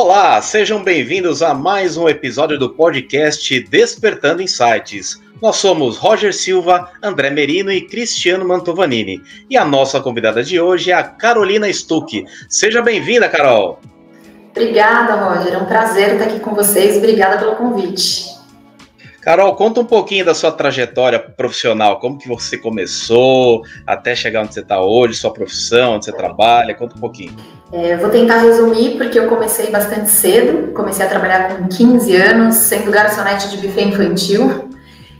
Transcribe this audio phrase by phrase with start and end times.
[0.00, 5.20] Olá, sejam bem-vindos a mais um episódio do podcast Despertando Insights.
[5.42, 9.20] Nós somos Roger Silva, André Merino e Cristiano Mantovanini.
[9.50, 12.24] E a nossa convidada de hoje é a Carolina Stuck.
[12.48, 13.80] Seja bem-vinda, Carol.
[14.52, 15.54] Obrigada, Roger.
[15.54, 16.96] É um prazer estar aqui com vocês.
[16.96, 18.37] Obrigada pelo convite.
[19.20, 24.54] Carol, conta um pouquinho da sua trajetória profissional, como que você começou até chegar onde
[24.54, 27.34] você está hoje, sua profissão, onde você trabalha, conta um pouquinho.
[27.72, 32.54] É, vou tentar resumir, porque eu comecei bastante cedo, comecei a trabalhar com 15 anos,
[32.54, 34.67] sendo garçonete de buffet infantil,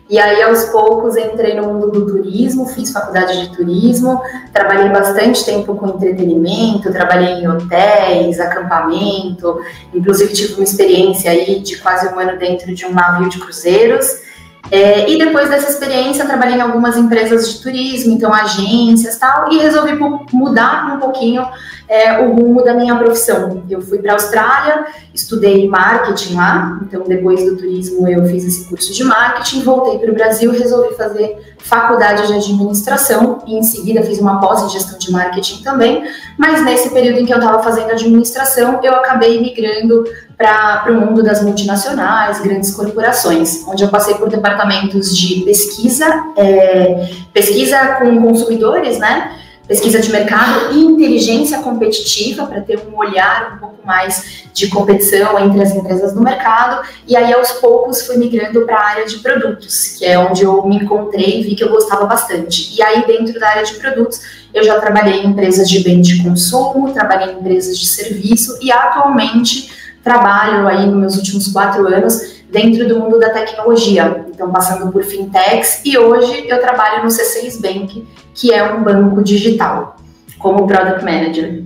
[0.09, 4.23] e aí, aos poucos, entrei no mundo do turismo, fiz faculdade de turismo,
[4.55, 9.61] trabalhei bastante tempo com entretenimento, trabalhei em hotéis, acampamento,
[9.93, 14.27] inclusive tive uma experiência aí de quase um ano dentro de um navio de cruzeiros.
[14.71, 19.59] É, e depois dessa experiência, trabalhei em algumas empresas de turismo, então agências tal, e
[19.59, 19.93] resolvi
[20.33, 21.47] mudar um pouquinho
[21.89, 23.65] é, o rumo da minha profissão.
[23.69, 28.69] Eu fui para a Austrália, estudei marketing lá, então depois do turismo eu fiz esse
[28.69, 34.03] curso de marketing, voltei para o Brasil, resolvi fazer faculdade de administração e em seguida
[34.03, 36.05] fiz uma pós em gestão de marketing também,
[36.37, 40.05] mas nesse período em que eu estava fazendo administração, eu acabei migrando
[40.37, 47.11] para o mundo das multinacionais, grandes corporações, onde eu passei por departamentos de pesquisa, é,
[47.33, 49.33] pesquisa com consumidores, né?
[49.69, 55.39] Pesquisa de mercado e inteligência competitiva para ter um olhar um pouco mais de competição
[55.39, 56.89] entre as empresas no mercado.
[57.07, 60.67] E aí, aos poucos, fui migrando para a área de produtos, que é onde eu
[60.67, 62.75] me encontrei e vi que eu gostava bastante.
[62.75, 64.21] E aí, dentro da área de produtos,
[64.55, 68.73] eu já trabalhei em empresas de bem de consumo, trabalhei em empresas de serviço e
[68.73, 69.71] atualmente
[70.03, 75.03] trabalho aí nos meus últimos quatro anos dentro do mundo da tecnologia, então passando por
[75.05, 79.97] fintechs e hoje eu trabalho no C6 Bank, que é um banco digital,
[80.39, 81.65] como product manager.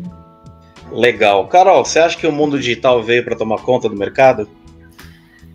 [0.90, 1.46] Legal.
[1.46, 4.48] Carol, você acha que o mundo digital veio para tomar conta do mercado?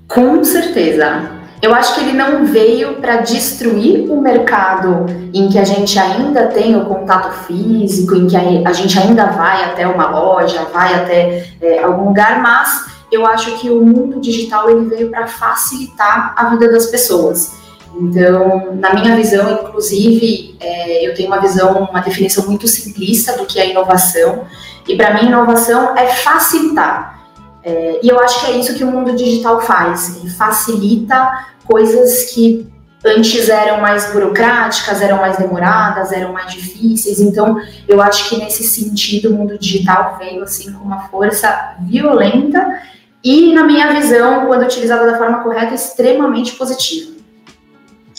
[0.07, 1.37] Com certeza.
[1.61, 6.47] Eu acho que ele não veio para destruir o mercado em que a gente ainda
[6.47, 11.47] tem o contato físico, em que a, gente ainda vai até uma loja, vai até
[11.59, 16.49] é, algum lugar, mas eu acho que o mundo digital ele veio para facilitar a
[16.49, 17.55] vida das pessoas.
[17.99, 23.45] Então, na minha visão, inclusive, é, eu tenho uma visão, uma definição muito simplista do
[23.45, 24.45] que é inovação.
[24.87, 27.17] E para mim, inovação é facilitar.
[27.63, 30.17] É, e eu acho que é isso que o mundo digital faz.
[30.17, 32.67] Ele facilita coisas que
[33.03, 37.19] antes eram mais burocráticas, eram mais demoradas, eram mais difíceis.
[37.19, 42.79] Então, eu acho que nesse sentido, o mundo digital veio assim com uma força violenta
[43.23, 47.17] e, na minha visão, quando utilizada da forma correta, extremamente positiva.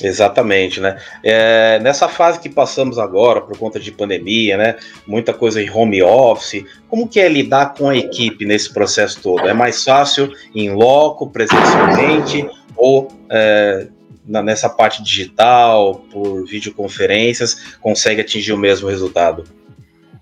[0.03, 0.97] Exatamente, né?
[1.25, 4.77] É, nessa fase que passamos agora, por conta de pandemia, né?
[5.07, 6.65] Muita coisa em home office.
[6.89, 9.49] Como que é lidar com a equipe nesse processo todo?
[9.49, 13.89] É mais fácil em loco, presencialmente, ou é,
[14.25, 19.45] na, nessa parte digital, por videoconferências, consegue atingir o mesmo resultado?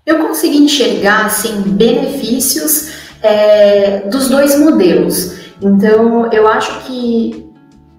[0.05, 5.37] Eu consegui enxergar assim benefícios é, dos dois modelos.
[5.61, 7.47] Então, eu acho que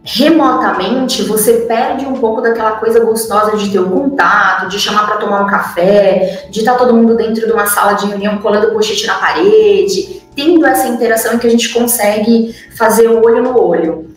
[0.04, 5.18] remotamente você perde um pouco daquela coisa gostosa de ter um contato, de chamar para
[5.18, 8.72] tomar um café, de estar tá todo mundo dentro de uma sala de reunião colando
[8.72, 13.60] post-it na parede, tendo essa interação em que a gente consegue fazer o olho no
[13.60, 14.07] olho.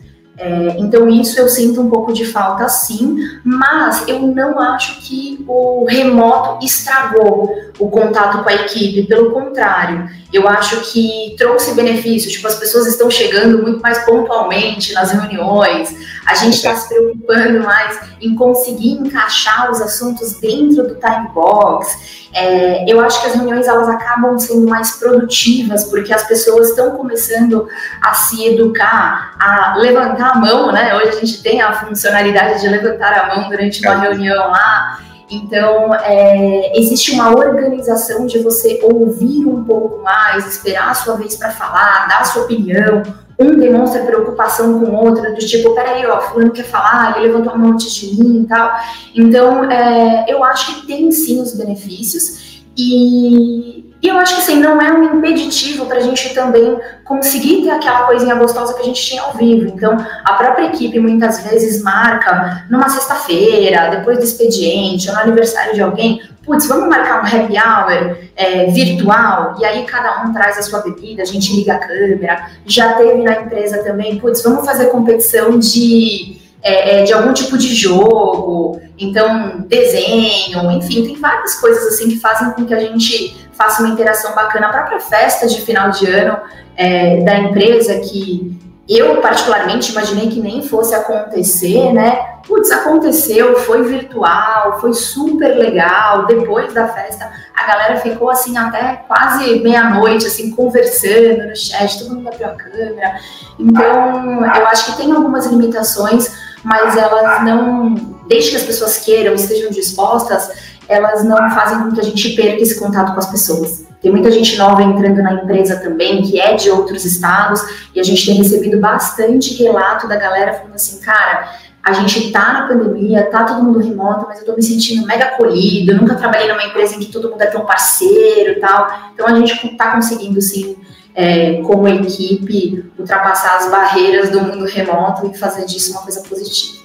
[0.44, 5.46] É, então, isso eu sinto um pouco de falta sim, mas eu não acho que
[5.48, 7.48] o remoto estragou
[7.78, 12.88] o contato com a equipe, pelo contrário, eu acho que trouxe benefícios, tipo, as pessoas
[12.88, 15.96] estão chegando muito mais pontualmente nas reuniões,
[16.32, 22.30] a gente está se preocupando mais em conseguir encaixar os assuntos dentro do time box,
[22.34, 26.92] é, eu acho que as reuniões elas acabam sendo mais produtivas porque as pessoas estão
[26.92, 27.68] começando
[28.02, 30.96] a se educar, a levantar a mão, né?
[30.96, 35.00] Hoje a gente tem a funcionalidade de levantar a mão durante uma reunião lá.
[35.30, 41.38] Então, é, existe uma organização de você ouvir um pouco mais, esperar a sua vez
[41.38, 43.02] para falar, dar a sua opinião,
[43.42, 47.54] um demonstra preocupação com o outro, do tipo, peraí, ó, fulano quer falar, ele levantou
[47.54, 48.72] a mão antes de mim e tal.
[49.16, 54.60] Então, é, eu acho que tem sim os benefícios e, e eu acho que assim,
[54.60, 58.86] não é um impeditivo para a gente também conseguir ter aquela coisinha gostosa que a
[58.86, 59.68] gente tinha ao vivo.
[59.68, 59.96] Então,
[60.26, 65.82] a própria equipe muitas vezes marca numa sexta-feira, depois do expediente, ou no aniversário de
[65.82, 70.62] alguém, putz, vamos marcar um happy hour é, virtual, e aí cada um traz a
[70.62, 72.50] sua bebida, a gente liga a câmera.
[72.66, 77.58] Já teve na empresa também, putz, vamos fazer competição de, é, é, de algum tipo
[77.58, 83.36] de jogo, então desenho, enfim, tem várias coisas assim que fazem com que a gente
[83.54, 84.68] faça uma interação bacana.
[84.68, 86.38] A própria festa de final de ano
[86.76, 92.32] é, da empresa, que eu particularmente imaginei que nem fosse acontecer, né?
[92.46, 96.26] Putz, aconteceu, foi virtual, foi super legal.
[96.26, 102.16] Depois da festa, a galera ficou assim até quase meia-noite, assim, conversando no chat, todo
[102.16, 103.16] mundo abriu a câmera.
[103.60, 107.94] Então, eu acho que tem algumas limitações, mas elas não,
[108.28, 110.50] desde que as pessoas queiram, estejam dispostas,
[110.88, 113.81] elas não fazem com que a gente perca esse contato com as pessoas.
[114.02, 117.62] Tem muita gente nova entrando na empresa também, que é de outros estados,
[117.94, 121.54] e a gente tem recebido bastante relato da galera falando assim, cara,
[121.84, 125.26] a gente tá na pandemia, tá todo mundo remoto, mas eu tô me sentindo mega
[125.26, 129.12] acolhido, nunca trabalhei numa empresa em que todo mundo é tão parceiro e tal.
[129.14, 130.78] Então a gente tá conseguindo, sim,
[131.16, 136.81] é, como equipe, ultrapassar as barreiras do mundo remoto e fazer disso uma coisa positiva.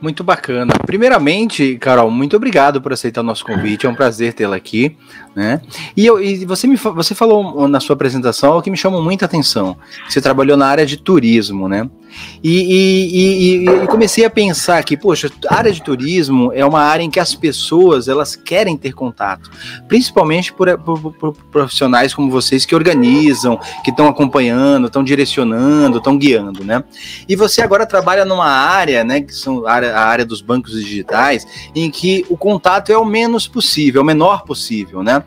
[0.00, 0.72] Muito bacana.
[0.86, 3.84] Primeiramente, Carol, muito obrigado por aceitar o nosso convite.
[3.84, 4.96] É um prazer tê-la aqui,
[5.34, 5.60] né?
[5.96, 9.24] E, eu, e você me você falou na sua apresentação algo que me chamou muita
[9.24, 9.76] atenção.
[10.08, 11.88] Você trabalhou na área de turismo, né?
[12.42, 17.10] E, e, e, comecei a pensar que, poxa, área de turismo é uma área em
[17.10, 19.50] que as pessoas elas querem ter contato,
[19.86, 26.16] principalmente por, por, por profissionais como vocês que organizam, que estão acompanhando, estão direcionando, estão
[26.16, 26.82] guiando, né?
[27.28, 30.72] E você agora trabalha numa área, né, que são a área, a área dos bancos
[30.72, 35.19] digitais, em que o contato é o menos possível, o menor possível, né?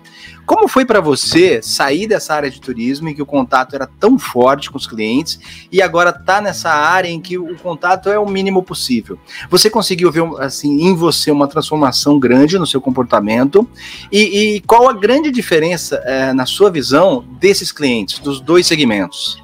[0.45, 4.19] Como foi para você sair dessa área de turismo em que o contato era tão
[4.19, 5.39] forte com os clientes
[5.71, 9.17] e agora tá nessa área em que o contato é o mínimo possível?
[9.49, 13.67] Você conseguiu ver assim em você uma transformação grande no seu comportamento
[14.11, 19.41] e, e qual a grande diferença é, na sua visão desses clientes dos dois segmentos?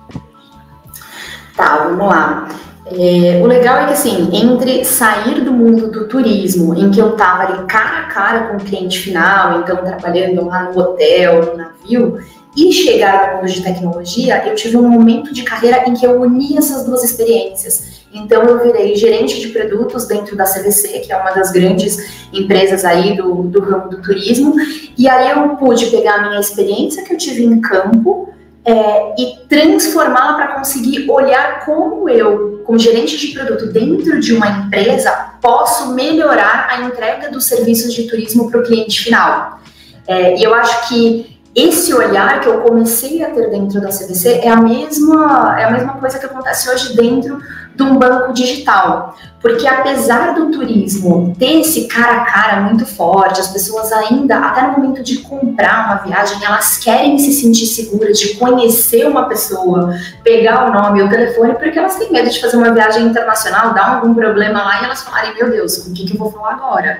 [1.55, 2.47] Tá, vamos lá.
[2.91, 7.12] É, o legal é que, assim, entre sair do mundo do turismo, em que eu
[7.12, 11.57] estava ali cara a cara com o cliente final, então trabalhando lá no hotel, no
[11.57, 12.19] navio,
[12.57, 16.19] e chegar no mundo de tecnologia, eu tive um momento de carreira em que eu
[16.19, 18.00] uni essas duas experiências.
[18.12, 22.83] Então, eu virei gerente de produtos dentro da CVC, que é uma das grandes empresas
[22.83, 24.56] aí do, do ramo do turismo,
[24.97, 28.30] e aí eu pude pegar a minha experiência que eu tive em campo,
[28.65, 34.47] é, e transformá-la para conseguir olhar como eu, como gerente de produto dentro de uma
[34.47, 39.59] empresa, posso melhorar a entrega dos serviços de turismo para o cliente final.
[40.07, 44.41] É, e eu acho que esse olhar que eu comecei a ter dentro da CVC
[44.44, 47.39] é a mesma, é a mesma coisa que acontece hoje dentro
[47.75, 49.15] de um banco digital.
[49.41, 54.63] Porque apesar do turismo ter esse cara a cara muito forte, as pessoas ainda, até
[54.63, 59.95] no momento de comprar uma viagem, elas querem se sentir seguras de conhecer uma pessoa,
[60.24, 63.95] pegar o nome, o telefone, porque elas têm medo de fazer uma viagem internacional, dar
[63.95, 66.53] algum problema lá e elas falarem, meu Deus, com o que, que eu vou falar
[66.56, 67.00] agora?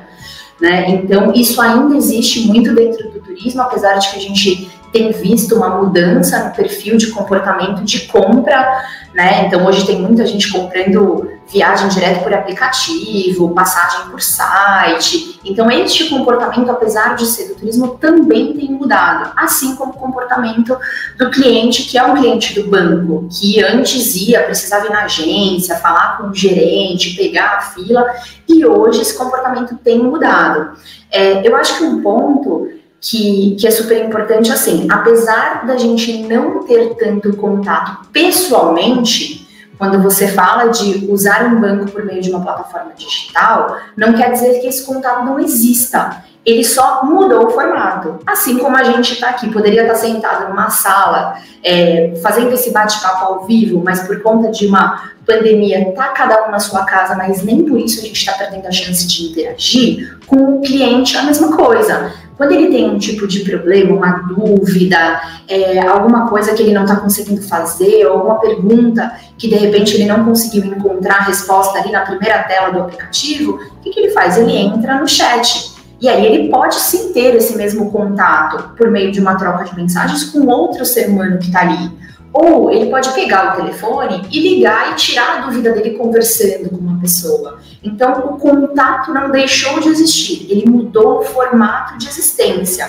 [0.62, 0.90] Né?
[0.90, 5.56] Então, isso ainda existe muito dentro do turismo, apesar de que a gente tem visto
[5.56, 9.46] uma mudança no perfil de comportamento de compra, né?
[9.46, 15.40] Então hoje tem muita gente comprando viagem direto por aplicativo, passagem por site.
[15.44, 20.78] Então este comportamento, apesar de ser do turismo, também tem mudado, assim como o comportamento
[21.18, 25.76] do cliente, que é um cliente do banco, que antes ia, precisava ir na agência,
[25.76, 28.06] falar com o gerente, pegar a fila,
[28.48, 30.78] e hoje esse comportamento tem mudado.
[31.12, 36.24] É, eu acho que um ponto que, que é super importante, assim, apesar da gente
[36.24, 42.30] não ter tanto contato pessoalmente, quando você fala de usar um banco por meio de
[42.30, 46.22] uma plataforma digital, não quer dizer que esse contato não exista.
[46.46, 48.20] Ele só mudou o formato.
[48.26, 52.72] Assim como a gente está aqui, poderia estar tá sentado numa sala, é, fazendo esse
[52.72, 57.16] bate-papo ao vivo, mas por conta de uma pandemia, tá cada um na sua casa,
[57.16, 60.18] mas nem por isso a gente está perdendo a chance de interagir.
[60.26, 62.12] Com o cliente, a mesma coisa.
[62.36, 66.84] Quando ele tem um tipo de problema, uma dúvida, é, alguma coisa que ele não
[66.84, 71.92] está conseguindo fazer, alguma pergunta que de repente ele não conseguiu encontrar a resposta ali
[71.92, 74.38] na primeira tela do aplicativo, o que, que ele faz?
[74.38, 75.79] Ele entra no chat.
[76.02, 79.76] E aí ele pode sim ter esse mesmo contato por meio de uma troca de
[79.76, 81.92] mensagens com outro ser humano que está ali.
[82.32, 86.78] Ou ele pode pegar o telefone e ligar e tirar a dúvida dele conversando com
[86.78, 87.60] uma pessoa.
[87.84, 92.88] Então, o contato não deixou de existir, ele mudou o formato de existência.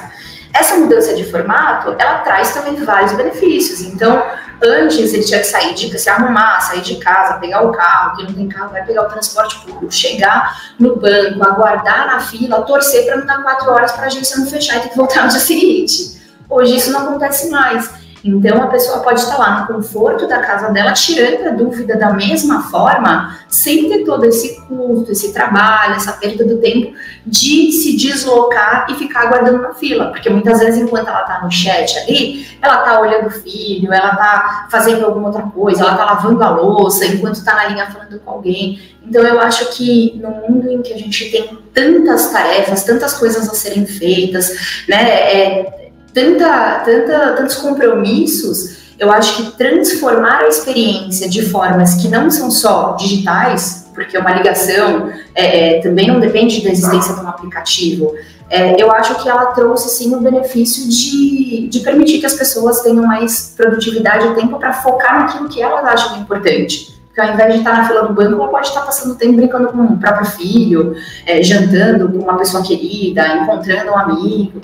[0.53, 3.83] Essa mudança de formato, ela traz também vários benefícios.
[3.83, 4.23] Então,
[4.63, 8.27] antes ele tinha que sair de se arrumar, sair de casa, pegar o carro, quem
[8.27, 13.07] não tem carro vai pegar o transporte público, chegar no banco, aguardar na fila, torcer
[13.07, 15.29] para não dar quatro horas para a agência não fechar e ter que voltar no
[15.29, 16.21] dia seguinte.
[16.49, 18.00] Hoje isso não acontece mais.
[18.25, 22.13] Então a pessoa pode estar lá no conforto da casa dela, tirando a dúvida da
[22.13, 27.97] mesma forma, sem ter todo esse custo, esse trabalho, essa perda do tempo de se
[27.97, 30.07] deslocar e ficar aguardando na fila.
[30.07, 34.11] Porque muitas vezes, enquanto ela está no chat ali, ela está olhando o filho, ela
[34.11, 38.21] está fazendo alguma outra coisa, ela está lavando a louça, enquanto está na linha falando
[38.21, 38.81] com alguém.
[39.03, 43.49] Então eu acho que no mundo em que a gente tem tantas tarefas, tantas coisas
[43.49, 45.11] a serem feitas, né?
[45.11, 45.80] É,
[46.13, 52.51] tanta, tanta, tantos compromissos, eu acho que transformar a experiência de formas que não são
[52.51, 58.15] só digitais, porque uma ligação é, é, também não depende da existência de um aplicativo,
[58.51, 62.81] é, eu acho que ela trouxe sim o benefício de, de permitir que as pessoas
[62.83, 67.01] tenham mais produtividade e tempo para focar naquilo que elas acham importante.
[67.07, 69.69] Porque ao invés de estar na fila do banco, ela pode estar passando tempo brincando
[69.69, 74.61] com o próprio filho, é, jantando com uma pessoa querida, encontrando um amigo.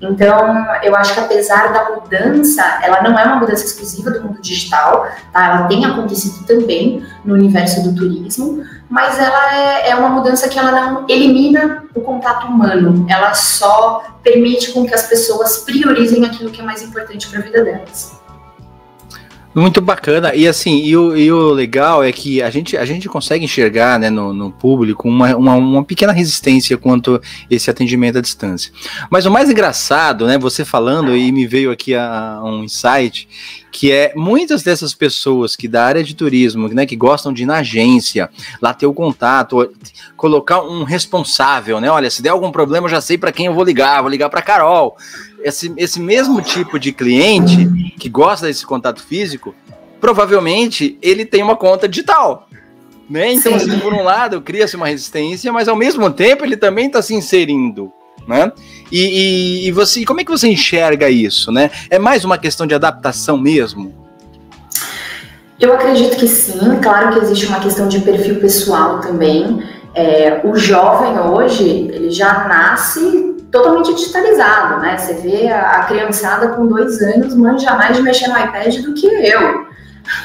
[0.00, 4.40] Então, eu acho que apesar da mudança, ela não é uma mudança exclusiva do mundo
[4.40, 5.44] digital, tá?
[5.44, 10.58] Ela tem acontecido também no universo do turismo, mas ela é, é uma mudança que
[10.58, 16.50] ela não elimina o contato humano, ela só permite com que as pessoas priorizem aquilo
[16.50, 18.19] que é mais importante para a vida delas.
[19.52, 20.32] Muito bacana.
[20.32, 23.98] E assim, e o, e o, legal é que a gente, a gente consegue enxergar
[23.98, 28.72] né, no, no público uma, uma, uma, pequena resistência quanto esse atendimento à distância.
[29.10, 33.28] Mas o mais engraçado, né, você falando, e me veio aqui a, um insight,
[33.72, 37.46] que é muitas dessas pessoas que da área de turismo, né, que gostam de ir
[37.46, 38.30] na agência,
[38.62, 39.68] lá ter o contato,
[40.16, 41.90] colocar um responsável, né?
[41.90, 44.28] Olha, se der algum problema, eu já sei para quem eu vou ligar, vou ligar
[44.28, 44.96] para Carol
[45.42, 47.66] esse, esse mesmo tipo de cliente
[47.98, 49.54] que gosta desse contato físico,
[50.00, 52.48] provavelmente ele tem uma conta digital.
[53.08, 53.32] Né?
[53.32, 57.02] Então, assim, por um lado, cria-se uma resistência, mas ao mesmo tempo ele também está
[57.02, 57.92] se inserindo.
[58.26, 58.52] Né?
[58.92, 61.50] E, e, e, você, como é que você enxerga isso?
[61.50, 61.70] Né?
[61.90, 63.92] É mais uma questão de adaptação mesmo?
[65.58, 66.58] Eu acredito que sim.
[66.80, 69.62] Claro que existe uma questão de perfil pessoal também.
[69.94, 74.96] É, o jovem hoje, ele já nasce totalmente digitalizado, né?
[74.96, 79.06] Você vê a, criançada com dois anos manja mais de mexer no iPad do que
[79.06, 79.70] eu.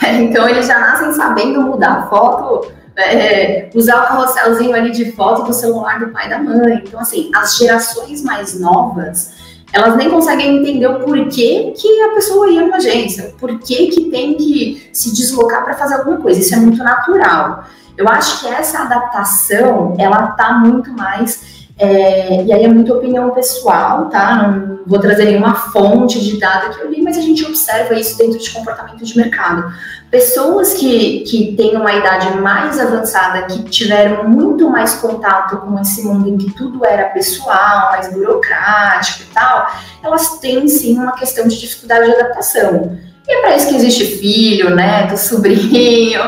[0.04, 5.44] Então eles já nascem sabendo mudar a foto, é, usar o carrosselzinho ali de foto
[5.44, 6.82] do celular do pai e da mãe.
[6.84, 9.36] Então, assim, as gerações mais novas,
[9.72, 14.36] elas nem conseguem entender o porquê que a pessoa ia numa agência, porquê que tem
[14.36, 16.40] que se deslocar para fazer alguma coisa.
[16.40, 17.66] Isso é muito natural.
[17.98, 23.32] Eu acho que essa adaptação, ela tá muito mais é, e aí é muita opinião
[23.32, 24.48] pessoal, tá?
[24.48, 28.18] Não vou trazer nenhuma fonte de dado que eu li, mas a gente observa isso
[28.18, 29.74] dentro de comportamento de mercado.
[30.10, 36.04] Pessoas que, que têm uma idade mais avançada, que tiveram muito mais contato com esse
[36.04, 39.68] mundo em que tudo era pessoal, mais burocrático e tal,
[40.02, 42.98] elas têm sim uma questão de dificuldade de adaptação.
[43.28, 46.22] E é para isso que existe filho, neto, sobrinho,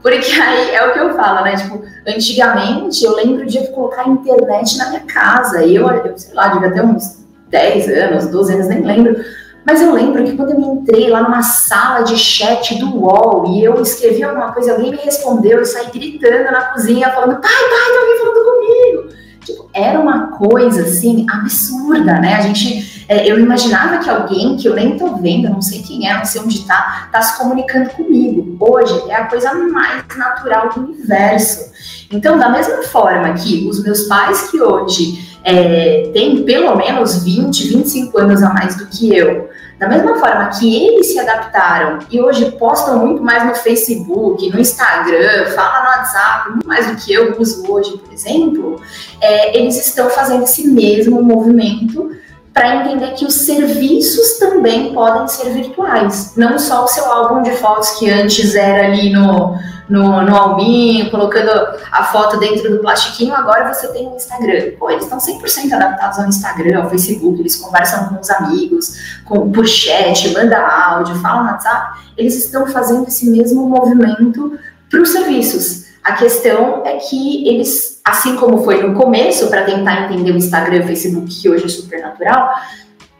[0.00, 1.56] porque aí é o que eu falo, né?
[1.56, 5.64] Tipo, antigamente eu lembro de colocar internet na minha casa.
[5.64, 9.16] Eu, eu sei lá, devia ter uns 10 anos, 12 anos, nem lembro.
[9.64, 13.62] Mas eu lembro que quando eu entrei lá numa sala de chat do UOL e
[13.62, 17.90] eu escrevi alguma coisa, alguém me respondeu, eu saí gritando na cozinha, falando, pai, pai,
[17.90, 19.22] tem alguém falando comigo.
[19.44, 22.34] Tipo, era uma coisa assim absurda, né?
[22.34, 26.08] A gente, é, eu imaginava que alguém que eu nem tô vendo, não sei quem
[26.08, 28.56] é, não sei onde tá, tá se comunicando comigo.
[28.60, 31.72] Hoje é a coisa mais natural do universo.
[32.10, 37.68] Então, da mesma forma que os meus pais que hoje é, têm pelo menos 20,
[37.68, 42.20] 25 anos a mais do que eu, da mesma forma que eles se adaptaram e
[42.20, 47.12] hoje postam muito mais no Facebook, no Instagram, falam no WhatsApp, muito mais do que
[47.12, 48.80] eu uso hoje, por exemplo,
[49.20, 52.12] é, eles estão fazendo esse mesmo movimento
[52.52, 57.52] para entender que os serviços também podem ser virtuais, não só o seu álbum de
[57.52, 59.56] fotos que antes era ali no,
[59.88, 61.50] no, no albinho, colocando
[61.90, 64.72] a foto dentro do plastiquinho, agora você tem o Instagram.
[64.78, 69.50] Pô, eles estão 100% adaptados ao Instagram, ao Facebook, eles conversam com os amigos, com,
[69.50, 74.58] por chat, manda áudio, fala no WhatsApp, eles estão fazendo esse mesmo movimento
[74.90, 75.81] para os serviços.
[76.02, 80.76] A questão é que eles, assim como foi no começo, para tentar entender o Instagram
[80.76, 82.50] e o Facebook, que hoje é super natural,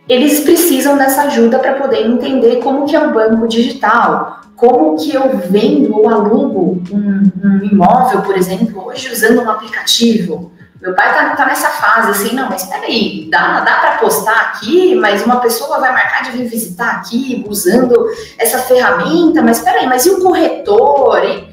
[0.08, 5.14] eles precisam dessa ajuda para poder entender como que é o banco digital, como que
[5.14, 10.52] eu vendo ou alugo um, um imóvel, por exemplo, hoje usando um aplicativo.
[10.80, 14.96] Meu pai tá, tá nessa fase assim, não, mas peraí, dá, dá para postar aqui,
[14.96, 20.04] mas uma pessoa vai marcar de vir visitar aqui usando essa ferramenta, mas peraí, mas
[20.04, 21.51] e o corretor?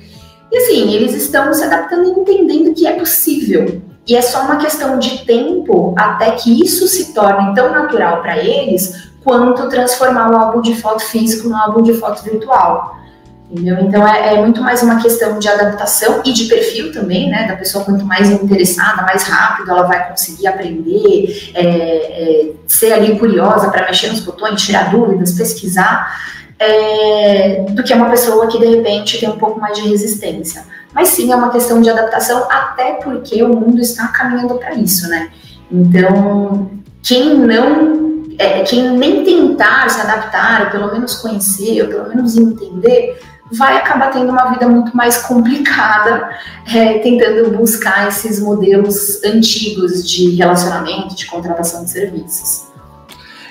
[0.52, 3.82] E assim, eles estão se adaptando e entendendo que é possível.
[4.08, 8.38] E é só uma questão de tempo até que isso se torne tão natural para
[8.38, 12.98] eles quanto transformar o álbum de foto físico no álbum de foto virtual.
[13.52, 13.80] Entendeu?
[13.80, 17.48] Então é, é, muito mais uma questão de adaptação e de perfil também, né?
[17.48, 23.18] Da pessoa, quanto mais interessada, mais rápido ela vai conseguir aprender, é, é, ser ali
[23.18, 26.16] curiosa para mexer nos botões, tirar dúvidas, pesquisar,
[26.60, 30.66] é, do que uma pessoa que de repente tem um pouco mais de resistência.
[30.94, 35.08] Mas sim, é uma questão de adaptação, até porque o mundo está caminhando para isso,
[35.08, 35.30] né?
[35.72, 36.70] Então,
[37.02, 42.36] quem não, é, quem nem tentar se adaptar, ou pelo menos conhecer, ou pelo menos
[42.36, 43.20] entender,
[43.52, 46.30] vai acabar tendo uma vida muito mais complicada,
[46.74, 52.69] é, tentando buscar esses modelos antigos de relacionamento, de contratação de serviços.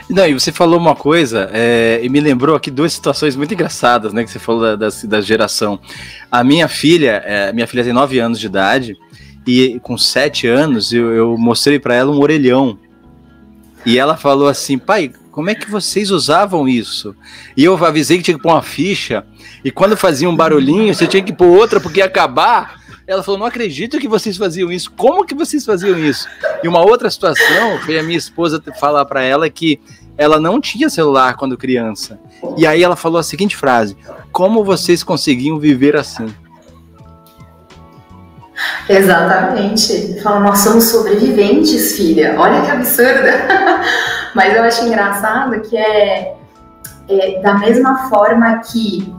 [0.08, 4.12] Não, e você falou uma coisa, é, e me lembrou aqui duas situações muito engraçadas,
[4.12, 4.24] né?
[4.24, 5.78] Que você falou da, da, da geração.
[6.30, 8.96] A minha filha, é, minha filha tem 9 anos de idade,
[9.46, 12.78] e com 7 anos eu, eu mostrei para ela um orelhão.
[13.84, 17.14] E ela falou assim, pai, como é que vocês usavam isso?
[17.54, 19.26] E eu avisei que tinha que pôr uma ficha,
[19.62, 22.80] e quando fazia um barulhinho, você tinha que pôr outra porque ia acabar.
[23.08, 24.92] Ela falou: Não acredito que vocês faziam isso.
[24.92, 26.28] Como que vocês faziam isso?
[26.62, 29.80] E uma outra situação foi a minha esposa falar para ela que
[30.18, 32.20] ela não tinha celular quando criança.
[32.56, 33.96] E aí ela falou a seguinte frase:
[34.30, 36.26] Como vocês conseguiam viver assim?
[38.86, 40.20] Exatamente.
[40.20, 42.34] Fala, nós somos sobreviventes, filha.
[42.38, 43.82] Olha que absurda.
[44.34, 46.34] Mas eu acho engraçado que é,
[47.08, 49.10] é da mesma forma que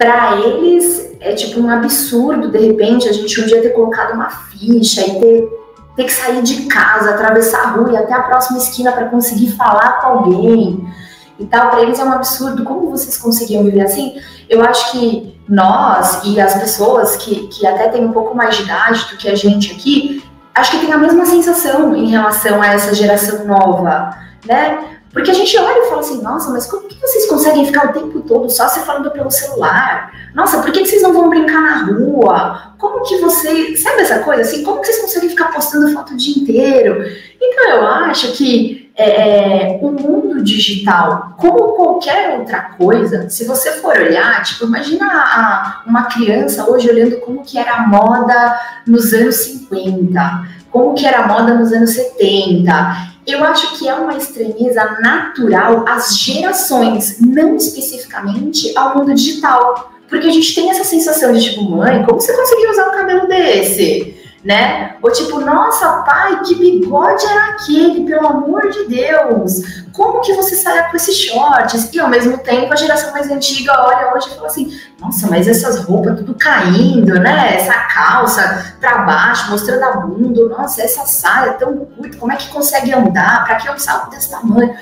[0.00, 4.30] para eles é tipo um absurdo, de repente, a gente um dia ter colocado uma
[4.30, 5.48] ficha e ter,
[5.94, 9.52] ter que sair de casa, atravessar a rua e até a próxima esquina para conseguir
[9.52, 10.90] falar com alguém
[11.38, 11.68] e tal.
[11.68, 12.64] Para eles é um absurdo.
[12.64, 14.18] Como vocês conseguiam viver assim?
[14.48, 18.62] Eu acho que nós e as pessoas que, que até têm um pouco mais de
[18.62, 22.68] idade do que a gente aqui, acho que tem a mesma sensação em relação a
[22.68, 24.16] essa geração nova,
[24.46, 24.99] né?
[25.12, 27.92] Porque a gente olha e fala assim, nossa, mas como que vocês conseguem ficar o
[27.92, 30.12] tempo todo só se falando pelo celular?
[30.34, 32.74] Nossa, por que, vocês não vão brincar na rua?
[32.78, 33.82] Como que vocês.
[33.82, 34.62] Sabe essa coisa assim?
[34.62, 37.04] Como que vocês conseguem ficar postando foto o dia inteiro?
[37.40, 43.72] Então eu acho que é, é, o mundo digital, como qualquer outra coisa, se você
[43.72, 49.12] for olhar, tipo, imagina a, uma criança hoje olhando como que era a moda nos
[49.12, 54.16] anos 50, como que era a moda nos anos 70 eu acho que é uma
[54.16, 59.92] estranheza natural às gerações, não especificamente ao mundo digital.
[60.08, 63.28] Porque a gente tem essa sensação de tipo, mãe, como você conseguiu usar um cabelo
[63.28, 64.19] desse?
[64.42, 64.96] Né?
[65.02, 69.82] Ou tipo, nossa, pai, que bigode era aquele, pelo amor de Deus?
[69.92, 71.92] Como que você saia com esses shorts?
[71.92, 75.46] E ao mesmo tempo a geração mais antiga olha hoje e fala assim, nossa, mas
[75.46, 77.56] essas roupas tudo caindo, né?
[77.56, 82.48] Essa calça pra baixo, mostrando a bunda, nossa, essa saia tão curta, como é que
[82.48, 83.44] consegue andar?
[83.44, 84.74] Pra que é um salto desse tamanho?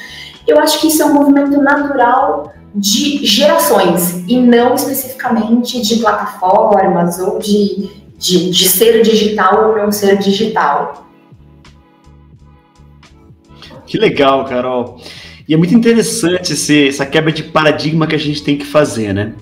[0.47, 7.18] Eu acho que isso é um movimento natural de gerações e não especificamente de plataformas
[7.18, 11.07] ou de, de, de ser digital ou não ser digital.
[13.87, 15.00] Que legal, Carol.
[15.48, 19.14] E é muito interessante esse, essa quebra de paradigma que a gente tem que fazer,
[19.14, 19.35] né?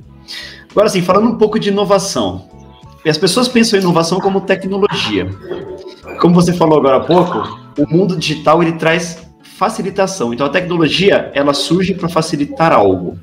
[0.70, 2.48] Agora, assim, falando um pouco de inovação.
[3.04, 5.28] As pessoas pensam em inovação como tecnologia.
[6.20, 10.34] Como você falou agora há pouco, o mundo digital ele traz facilitação.
[10.34, 13.18] Então, a tecnologia ela surge para facilitar algo.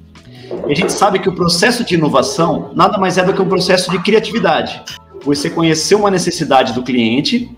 [0.68, 3.48] E a gente sabe que o processo de inovação nada mais é do que um
[3.48, 4.82] processo de criatividade.
[5.24, 7.50] Você conhecer uma necessidade do cliente,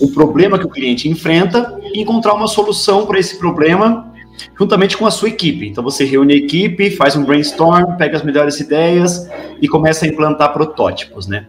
[0.00, 4.12] o problema que o cliente enfrenta e encontrar uma solução para esse problema
[4.58, 5.68] juntamente com a sua equipe.
[5.68, 9.28] Então você reúne a equipe, faz um brainstorm, pega as melhores ideias
[9.60, 11.46] e começa a implantar protótipos, né?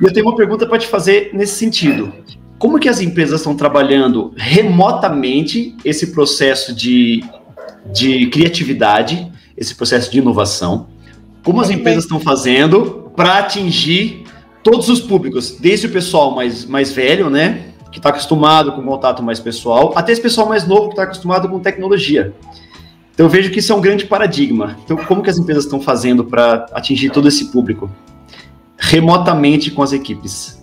[0.00, 2.12] E eu tenho uma pergunta para te fazer nesse sentido.
[2.58, 7.22] Como que as empresas estão trabalhando remotamente esse processo de,
[7.92, 10.88] de criatividade esse processo de inovação,
[11.44, 14.21] como as empresas estão fazendo para atingir
[14.62, 19.22] todos os públicos, desde o pessoal mais, mais velho, né, que está acostumado com contato
[19.22, 22.32] mais pessoal, até esse pessoal mais novo que está acostumado com tecnologia.
[23.12, 24.76] Então eu vejo que isso é um grande paradigma.
[24.84, 27.90] Então como que as empresas estão fazendo para atingir todo esse público
[28.78, 30.62] remotamente com as equipes?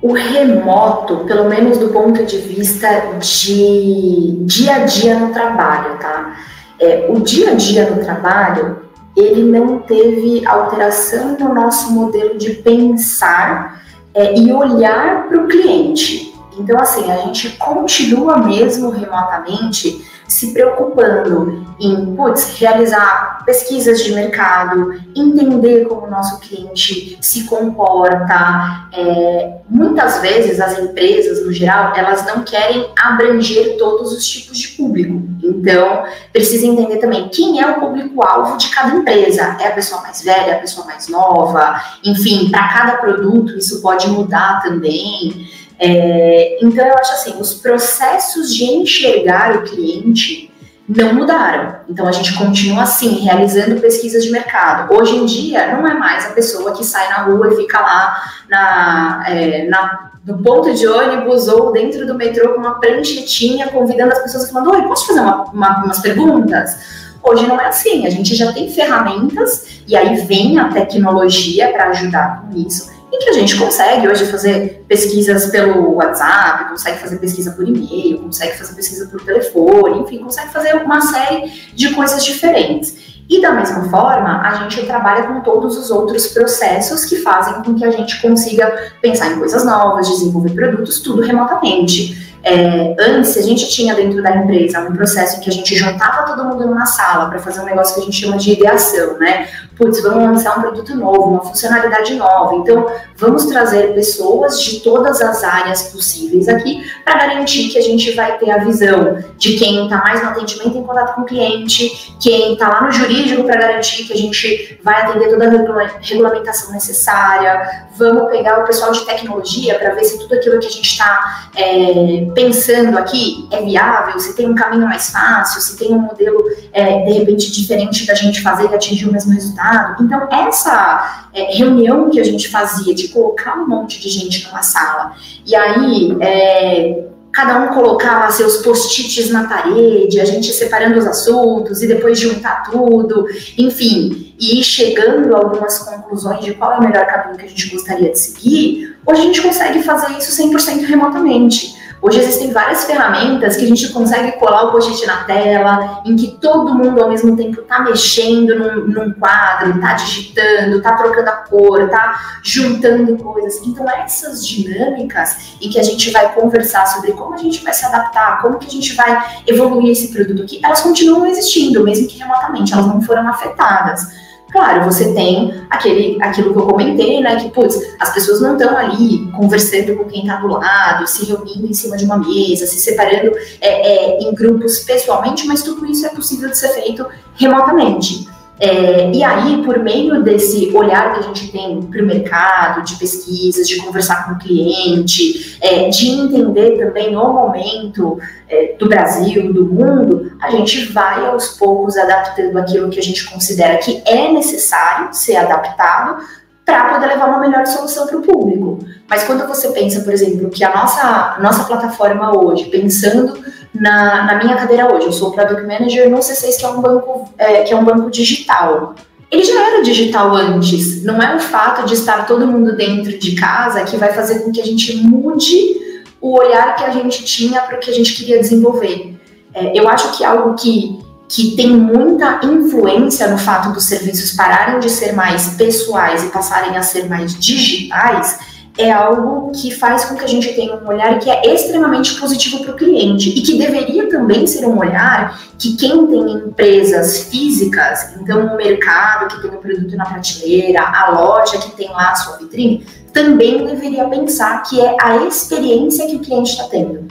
[0.00, 6.36] O remoto, pelo menos do ponto de vista de dia a dia no trabalho, tá?
[6.80, 8.78] é, o dia a dia no trabalho,
[9.16, 13.82] ele não teve alteração no nosso modelo de pensar
[14.14, 16.34] é, e olhar para o cliente.
[16.58, 24.94] Então, assim, a gente continua mesmo remotamente se preocupando em, putz, realizar pesquisas de mercado,
[25.14, 28.88] entender como o nosso cliente se comporta.
[28.92, 34.68] É, muitas vezes as empresas, no geral, elas não querem abranger todos os tipos de
[34.68, 35.19] público.
[35.60, 39.56] Então, precisa entender também quem é o público-alvo de cada empresa.
[39.60, 44.08] É a pessoa mais velha, a pessoa mais nova, enfim, para cada produto isso pode
[44.08, 45.46] mudar também.
[45.78, 50.50] É, então, eu acho assim, os processos de enxergar o cliente
[50.88, 51.76] não mudaram.
[51.88, 54.92] Então, a gente continua assim, realizando pesquisas de mercado.
[54.94, 58.22] Hoje em dia, não é mais a pessoa que sai na rua e fica lá
[58.48, 64.12] na, é, na no ponto de ônibus ou dentro do metrô com uma pranchetinha convidando
[64.12, 67.00] as pessoas falando: Oi, posso fazer uma, uma, umas perguntas?
[67.22, 71.90] Hoje não é assim, a gente já tem ferramentas e aí vem a tecnologia para
[71.90, 77.18] ajudar com isso e que a gente consegue hoje fazer pesquisas pelo WhatsApp, consegue fazer
[77.18, 82.24] pesquisa por e-mail, consegue fazer pesquisa por telefone, enfim, consegue fazer uma série de coisas
[82.24, 83.09] diferentes.
[83.30, 87.76] E da mesma forma, a gente trabalha com todos os outros processos que fazem com
[87.76, 92.28] que a gente consiga pensar em coisas novas, desenvolver produtos, tudo remotamente.
[92.42, 96.26] É, antes, a gente tinha dentro da empresa um processo em que a gente juntava
[96.26, 99.46] todo mundo numa sala para fazer um negócio que a gente chama de ideação, né?
[99.80, 102.54] Putz, vamos lançar um produto novo, uma funcionalidade nova.
[102.56, 108.12] Então, vamos trazer pessoas de todas as áreas possíveis aqui para garantir que a gente
[108.12, 112.14] vai ter a visão de quem está mais no atendimento em contato com o cliente,
[112.20, 116.72] quem está lá no jurídico para garantir que a gente vai atender toda a regulamentação
[116.72, 117.88] necessária.
[117.96, 121.50] Vamos pegar o pessoal de tecnologia para ver se tudo aquilo que a gente está
[121.56, 126.38] é, pensando aqui é viável, se tem um caminho mais fácil, se tem um modelo,
[126.70, 129.69] é, de repente, diferente da gente fazer e atingir o mesmo resultado.
[130.00, 134.62] Então, essa é, reunião que a gente fazia de colocar um monte de gente numa
[134.62, 135.12] sala,
[135.46, 141.82] e aí é, cada um colocava seus post-its na parede, a gente separando os assuntos
[141.82, 147.06] e depois juntar tudo, enfim, e chegando a algumas conclusões de qual é o melhor
[147.06, 151.79] caminho que a gente gostaria de seguir, hoje a gente consegue fazer isso 100% remotamente.
[152.02, 156.38] Hoje existem várias ferramentas que a gente consegue colar o post-it na tela, em que
[156.40, 161.32] todo mundo ao mesmo tempo está mexendo num, num quadro, está digitando, está trocando a
[161.32, 163.60] cor, está juntando coisas.
[163.66, 167.84] Então, essas dinâmicas em que a gente vai conversar sobre como a gente vai se
[167.84, 172.18] adaptar, como que a gente vai evoluir esse produto aqui, elas continuam existindo, mesmo que
[172.18, 174.19] remotamente, elas não foram afetadas.
[174.50, 177.36] Claro, você tem aquele, aquilo que eu comentei, né?
[177.36, 181.66] Que, putz, as pessoas não estão ali conversando com quem está do lado, se reunindo
[181.66, 186.04] em cima de uma mesa, se separando é, é, em grupos pessoalmente, mas tudo isso
[186.04, 188.28] é possível de ser feito remotamente.
[188.60, 192.94] É, e aí, por meio desse olhar que a gente tem para o mercado, de
[192.96, 199.50] pesquisas, de conversar com o cliente, é, de entender também o momento é, do Brasil,
[199.50, 204.30] do mundo, a gente vai aos poucos adaptando aquilo que a gente considera que é
[204.30, 206.22] necessário ser adaptado
[206.62, 208.78] para poder levar uma melhor solução para o público.
[209.08, 213.42] Mas quando você pensa, por exemplo, que a nossa, nossa plataforma hoje, pensando
[213.74, 215.06] na, na minha cadeira hoje.
[215.06, 218.10] Eu sou Product Manager no C6, que é um banco, é, que é um banco
[218.10, 218.94] digital.
[219.30, 221.04] Ele já era digital antes.
[221.04, 224.50] Não é o fato de estar todo mundo dentro de casa que vai fazer com
[224.50, 225.78] que a gente mude
[226.20, 229.16] o olhar que a gente tinha para o que a gente queria desenvolver.
[229.54, 234.80] É, eu acho que algo que, que tem muita influência no fato dos serviços pararem
[234.80, 238.38] de ser mais pessoais e passarem a ser mais digitais
[238.80, 242.64] é algo que faz com que a gente tenha um olhar que é extremamente positivo
[242.64, 248.14] para o cliente e que deveria também ser um olhar que quem tem empresas físicas,
[248.20, 252.14] então o mercado que tem o produto na prateleira, a loja que tem lá a
[252.16, 257.06] sua vitrine, também deveria pensar que é a experiência que o cliente está tendo.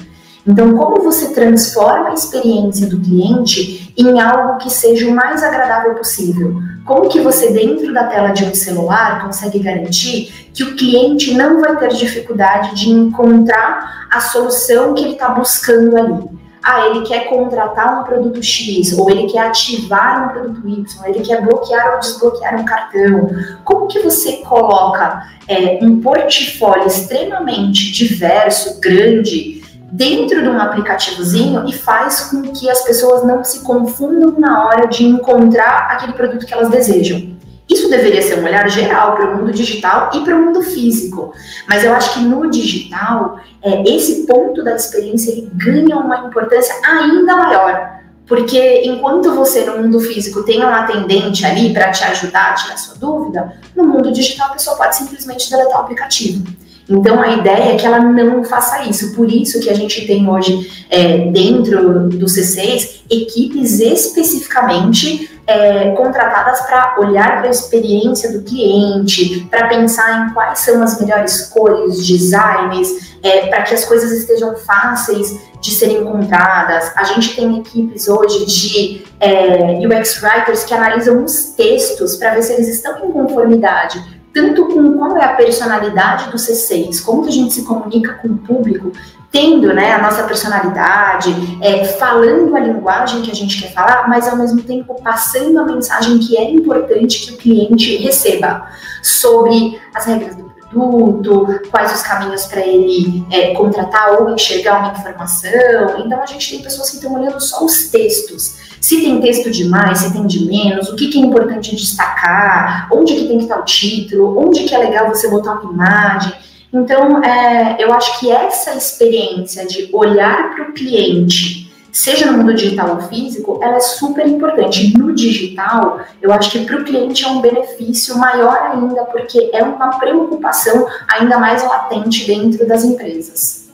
[0.48, 5.96] Então, como você transforma a experiência do cliente em algo que seja o mais agradável
[5.96, 6.56] possível?
[6.86, 11.62] Como que você, dentro da tela de um celular, consegue garantir que o cliente não
[11.62, 16.40] vai ter dificuldade de encontrar a solução que ele está buscando ali?
[16.62, 21.22] Ah, ele quer contratar um produto X, ou ele quer ativar um produto Y, ele
[21.22, 23.30] quer bloquear ou desbloquear um cartão.
[23.64, 29.59] Como que você coloca é, um portfólio extremamente diverso, grande,
[29.92, 34.88] dentro de um aplicativozinho e faz com que as pessoas não se confundam na hora
[34.88, 37.38] de encontrar aquele produto que elas desejam.
[37.70, 41.34] Isso deveria ser um olhar geral para o mundo digital e para o mundo físico.
[41.68, 46.74] Mas eu acho que no digital, é, esse ponto da experiência ele ganha uma importância
[46.84, 48.00] ainda maior.
[48.26, 52.78] Porque enquanto você no mundo físico tem um atendente ali para te ajudar a tirar
[52.78, 56.44] sua dúvida, no mundo digital a pessoa pode simplesmente deletar o aplicativo.
[56.90, 59.14] Então, a ideia é que ela não faça isso.
[59.16, 66.62] Por isso que a gente tem hoje, é, dentro do C6, equipes especificamente é, contratadas
[66.62, 72.06] para olhar para a experiência do cliente, para pensar em quais são as melhores cores,
[72.06, 76.92] designs, é, para que as coisas estejam fáceis de serem encontradas.
[76.96, 82.44] A gente tem equipes hoje de é, UX writers que analisam os textos para ver
[82.44, 87.30] se eles estão em conformidade tanto com qual é a personalidade do C6, como que
[87.30, 88.94] a gente se comunica com o público,
[89.30, 94.28] tendo né, a nossa personalidade, é, falando a linguagem que a gente quer falar, mas
[94.30, 98.68] ao mesmo tempo passando a mensagem que é importante que o cliente receba
[99.04, 104.92] sobre as regras do produto, quais os caminhos para ele é, contratar ou enxergar uma
[104.92, 106.00] informação.
[106.06, 108.58] Então a gente tem pessoas que estão olhando só os textos.
[108.80, 113.14] Se tem texto demais, se tem de menos, o que, que é importante destacar, onde
[113.16, 116.34] que tem que estar o título, onde que é legal você botar uma imagem.
[116.72, 121.59] Então, é, eu acho que essa experiência de olhar para o cliente,
[122.00, 124.98] seja no mundo digital ou físico, ela é super importante.
[124.98, 129.62] No digital, eu acho que para o cliente é um benefício maior ainda, porque é
[129.62, 133.70] uma preocupação ainda mais latente dentro das empresas.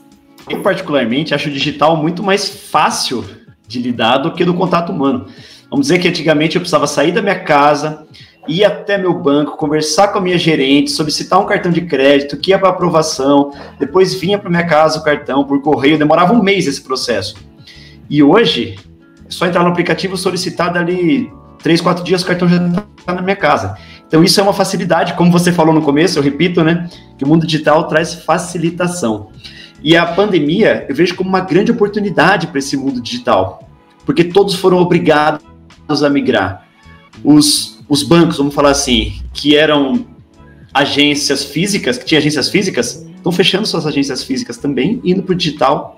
[0.49, 3.23] Eu, particularmente, acho o digital muito mais fácil
[3.67, 5.27] de lidar do que do contato humano.
[5.69, 8.07] Vamos dizer que antigamente eu precisava sair da minha casa,
[8.47, 12.49] ir até meu banco, conversar com a minha gerente, solicitar um cartão de crédito que
[12.49, 16.65] ia para aprovação, depois vinha para minha casa o cartão por correio, demorava um mês
[16.65, 17.35] esse processo.
[18.09, 18.75] E hoje,
[19.25, 23.21] é só entrar no aplicativo, solicitar dali três, quatro dias o cartão já está na
[23.21, 23.77] minha casa.
[24.07, 27.27] Então isso é uma facilidade, como você falou no começo, eu repito, né, que o
[27.27, 29.29] mundo digital traz facilitação.
[29.81, 33.67] E a pandemia eu vejo como uma grande oportunidade para esse mundo digital,
[34.05, 35.41] porque todos foram obrigados
[36.03, 36.67] a migrar.
[37.23, 40.05] Os os bancos, vamos falar assim, que eram
[40.73, 45.35] agências físicas, que tinham agências físicas, estão fechando suas agências físicas também, indo para o
[45.35, 45.97] digital.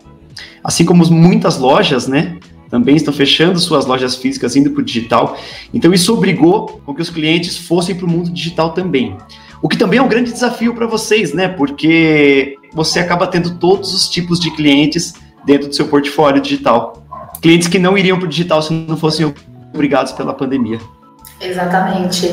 [0.63, 2.38] Assim como muitas lojas, né?
[2.69, 5.38] Também estão fechando suas lojas físicas, indo para o digital.
[5.73, 9.15] Então, isso obrigou com que os clientes fossem para o mundo digital também.
[9.62, 11.47] O que também é um grande desafio para vocês, né?
[11.47, 15.13] Porque você acaba tendo todos os tipos de clientes
[15.45, 17.04] dentro do seu portfólio digital.
[17.41, 19.34] Clientes que não iriam para o digital se não fossem
[19.73, 20.80] obrigados pela pandemia.
[21.39, 22.28] Exatamente.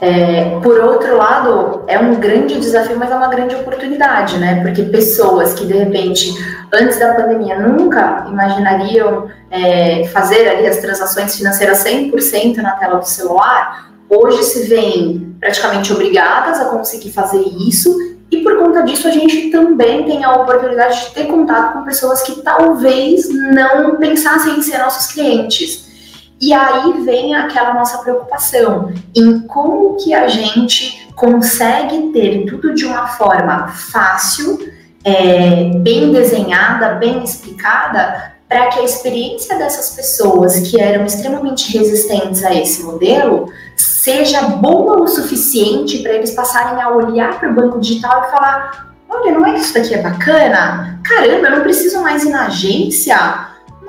[0.00, 4.62] É, por outro lado, é um grande desafio, mas é uma grande oportunidade, né?
[4.62, 6.32] Porque pessoas que de repente,
[6.72, 13.08] antes da pandemia, nunca imaginariam é, fazer ali as transações financeiras 100% na tela do
[13.08, 17.92] celular, hoje se veem praticamente obrigadas a conseguir fazer isso.
[18.30, 22.22] E por conta disso, a gente também tem a oportunidade de ter contato com pessoas
[22.22, 25.87] que talvez não pensassem em ser nossos clientes
[26.40, 32.84] e aí vem aquela nossa preocupação em como que a gente consegue ter tudo de
[32.84, 34.58] uma forma fácil,
[35.02, 42.42] é, bem desenhada, bem explicada, para que a experiência dessas pessoas que eram extremamente resistentes
[42.44, 47.80] a esse modelo seja boa o suficiente para eles passarem a olhar para o banco
[47.80, 51.00] digital e falar: olha, não é que isso daqui é bacana?
[51.04, 53.48] Caramba, eu não preciso mais ir na agência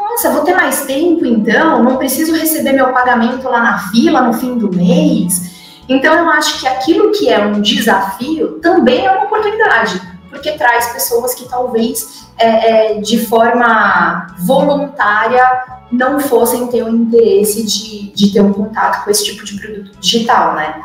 [0.10, 4.34] nossa, vou ter mais tempo então, não preciso receber meu pagamento lá na fila no
[4.34, 5.50] fim do mês.
[5.88, 10.88] Então eu acho que aquilo que é um desafio também é uma oportunidade, porque traz
[10.88, 12.48] pessoas que talvez é,
[12.98, 15.44] é, de forma voluntária
[15.92, 19.98] não fossem ter o interesse de, de ter um contato com esse tipo de produto
[20.00, 20.84] digital, né?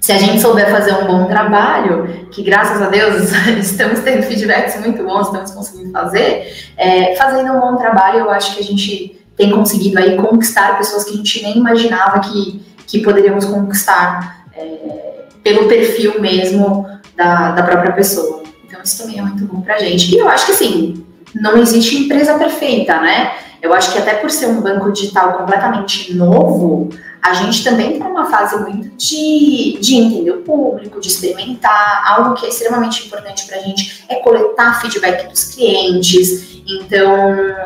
[0.00, 4.80] Se a gente souber fazer um bom trabalho, que graças a Deus estamos tendo feedbacks
[4.80, 9.20] muito bons, estamos conseguindo fazer, é, fazendo um bom trabalho, eu acho que a gente
[9.36, 15.24] tem conseguido aí conquistar pessoas que a gente nem imaginava que, que poderíamos conquistar é,
[15.44, 18.42] pelo perfil mesmo da, da própria pessoa.
[18.66, 20.14] Então isso também é muito bom pra gente.
[20.14, 23.32] E eu acho que assim, não existe empresa perfeita, né?
[23.60, 26.90] Eu acho que até por ser um banco digital completamente novo,
[27.22, 32.02] a gente também está numa fase muito de, de entender o público, de experimentar.
[32.06, 36.62] Algo que é extremamente importante para a gente é coletar feedback dos clientes.
[36.66, 37.12] Então,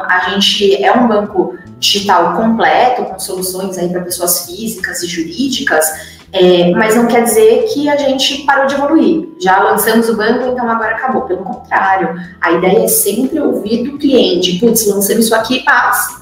[0.09, 5.85] a gente é um banco digital completo, com soluções aí para pessoas físicas e jurídicas,
[6.33, 9.29] é, mas não quer dizer que a gente parou de evoluir.
[9.39, 11.23] Já lançamos o banco, então agora acabou.
[11.23, 14.59] Pelo contrário, a ideia é sempre ouvir do cliente.
[14.59, 16.22] Putz, lançamos isso aqui, paz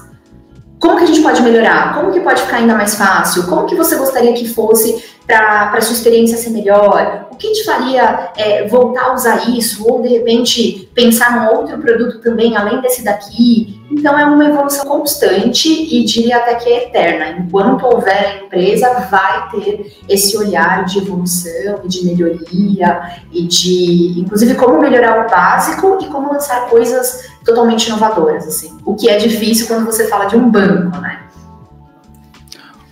[0.81, 1.93] como que a gente pode melhorar?
[1.93, 3.45] Como que pode ficar ainda mais fácil?
[3.45, 7.27] Como que você gostaria que fosse para a sua experiência ser melhor?
[7.31, 9.87] O que te faria é, voltar a usar isso?
[9.87, 13.79] Ou, de repente, pensar num outro produto também, além desse daqui?
[13.91, 17.45] Então, é uma evolução constante e diria até que é eterna.
[17.45, 24.55] Enquanto houver a empresa, vai ter esse olhar de evolução de melhoria e de, inclusive,
[24.55, 28.77] como melhorar o básico e como lançar coisas totalmente inovadoras, assim.
[28.85, 31.21] O que é difícil quando você fala de um banco, né?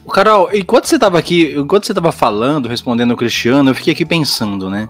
[0.10, 4.06] Carol, enquanto você estava aqui, enquanto você estava falando, respondendo o Cristiano, eu fiquei aqui
[4.06, 4.90] pensando, né?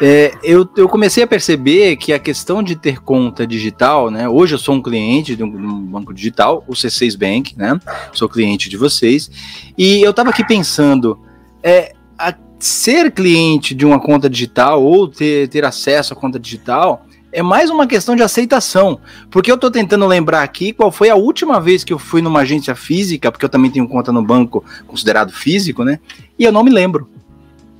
[0.00, 4.28] É, eu, eu comecei a perceber que a questão de ter conta digital, né?
[4.28, 7.80] Hoje eu sou um cliente de um, de um banco digital, o C6 Bank, né?
[8.12, 9.30] Sou cliente de vocês.
[9.76, 11.18] E eu estava aqui pensando,
[11.62, 17.04] é, a, ser cliente de uma conta digital ou ter, ter acesso à conta digital
[17.32, 19.00] é mais uma questão de aceitação.
[19.30, 22.40] Porque eu estou tentando lembrar aqui qual foi a última vez que eu fui numa
[22.40, 26.00] agência física, porque eu também tenho conta no banco considerado físico, né?
[26.38, 27.08] E eu não me lembro.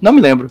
[0.01, 0.51] Não me lembro.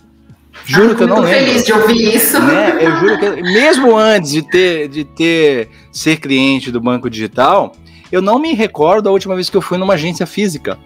[0.65, 1.39] Juro ah, que eu não lembro.
[1.39, 2.39] feliz de ouvir isso.
[2.41, 2.77] Né?
[2.81, 7.73] Eu juro que mesmo antes de ter de ter ser cliente do banco digital,
[8.11, 10.77] eu não me recordo a última vez que eu fui numa agência física,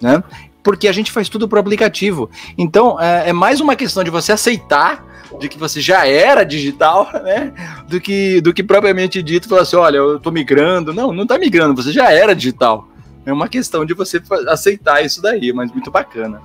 [0.00, 0.22] né?
[0.62, 2.28] Porque a gente faz tudo por aplicativo.
[2.58, 5.04] Então, é, é mais uma questão de você aceitar
[5.38, 7.52] de que você já era digital, né?
[7.88, 10.92] Do que, do que propriamente dito falar assim: olha, eu tô migrando.
[10.92, 12.88] Não, não tá migrando, você já era digital.
[13.24, 16.40] É uma questão de você aceitar isso daí, mas muito bacana.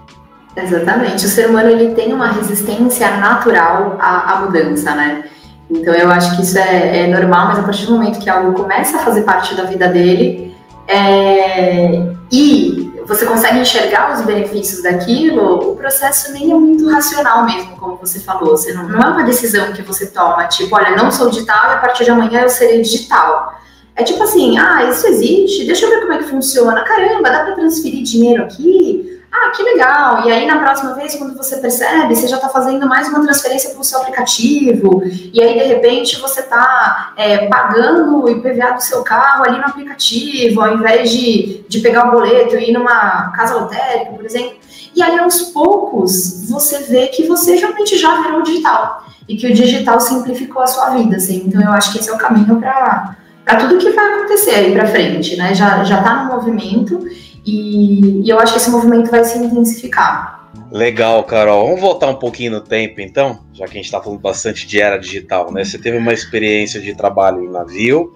[0.55, 1.25] Exatamente.
[1.25, 5.23] O ser humano ele tem uma resistência natural à, à mudança, né?
[5.69, 8.53] Então eu acho que isso é, é, normal, mas a partir do momento que algo
[8.53, 10.55] começa a fazer parte da vida dele
[10.87, 17.77] é, e você consegue enxergar os benefícios daquilo, o processo nem é muito racional mesmo,
[17.77, 18.57] como você falou.
[18.57, 21.73] Você não, não é uma decisão que você toma, tipo, olha, não sou digital e
[21.73, 23.53] a partir de amanhã eu serei digital.
[23.95, 26.83] É tipo assim, ah, isso existe, deixa eu ver como é que funciona.
[26.83, 29.14] Caramba, dá para transferir dinheiro aqui?
[29.37, 30.25] Ah, que legal!
[30.25, 33.69] E aí, na próxima vez, quando você percebe, você já está fazendo mais uma transferência
[33.71, 38.81] para o seu aplicativo, e aí, de repente, você está é, pagando o IPVA do
[38.81, 43.29] seu carro ali no aplicativo, ao invés de, de pegar o boleto e ir numa
[43.31, 44.55] casa lotérica, por exemplo.
[44.95, 49.53] E aí, aos poucos, você vê que você realmente já virou digital, e que o
[49.53, 51.43] digital simplificou a sua vida, assim.
[51.45, 54.87] Então, eu acho que esse é o caminho para tudo que vai acontecer aí para
[54.87, 55.53] frente, né?
[55.53, 57.05] Já está no movimento
[57.45, 60.49] e, e eu acho que esse movimento vai se intensificar.
[60.71, 61.67] Legal, Carol.
[61.67, 64.81] Vamos voltar um pouquinho no tempo, então, já que a gente está falando bastante de
[64.81, 65.63] era digital, né?
[65.63, 68.13] Você teve uma experiência de trabalho em navio,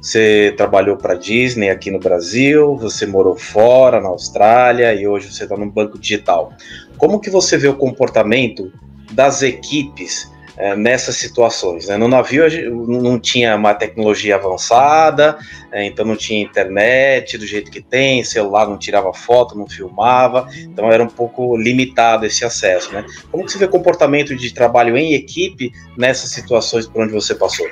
[0.00, 5.44] você trabalhou para Disney aqui no Brasil, você morou fora, na Austrália, e hoje você
[5.44, 6.52] está no banco digital.
[6.98, 8.72] Como que você vê o comportamento
[9.12, 11.88] das equipes é, nessas situações.
[11.88, 11.96] Né?
[11.96, 12.44] No navio
[12.86, 15.38] não tinha uma tecnologia avançada,
[15.72, 20.48] é, então não tinha internet do jeito que tem, celular não tirava foto, não filmava,
[20.60, 22.92] então era um pouco limitado esse acesso.
[22.92, 23.04] Né?
[23.30, 27.34] Como que você vê o comportamento de trabalho em equipe nessas situações por onde você
[27.34, 27.66] passou?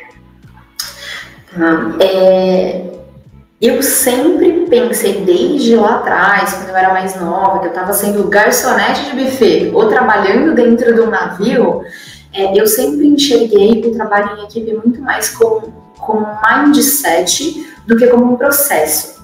[1.55, 2.83] Ah, é,
[3.61, 8.27] eu sempre pensei desde lá atrás, quando eu era mais nova, que eu estava sendo
[8.27, 11.85] garçonete de buffet ou trabalhando dentro do navio,
[12.35, 17.97] é, eu sempre enxerguei o trabalho em equipe muito mais como, como um mindset do
[17.97, 19.23] que como um processo.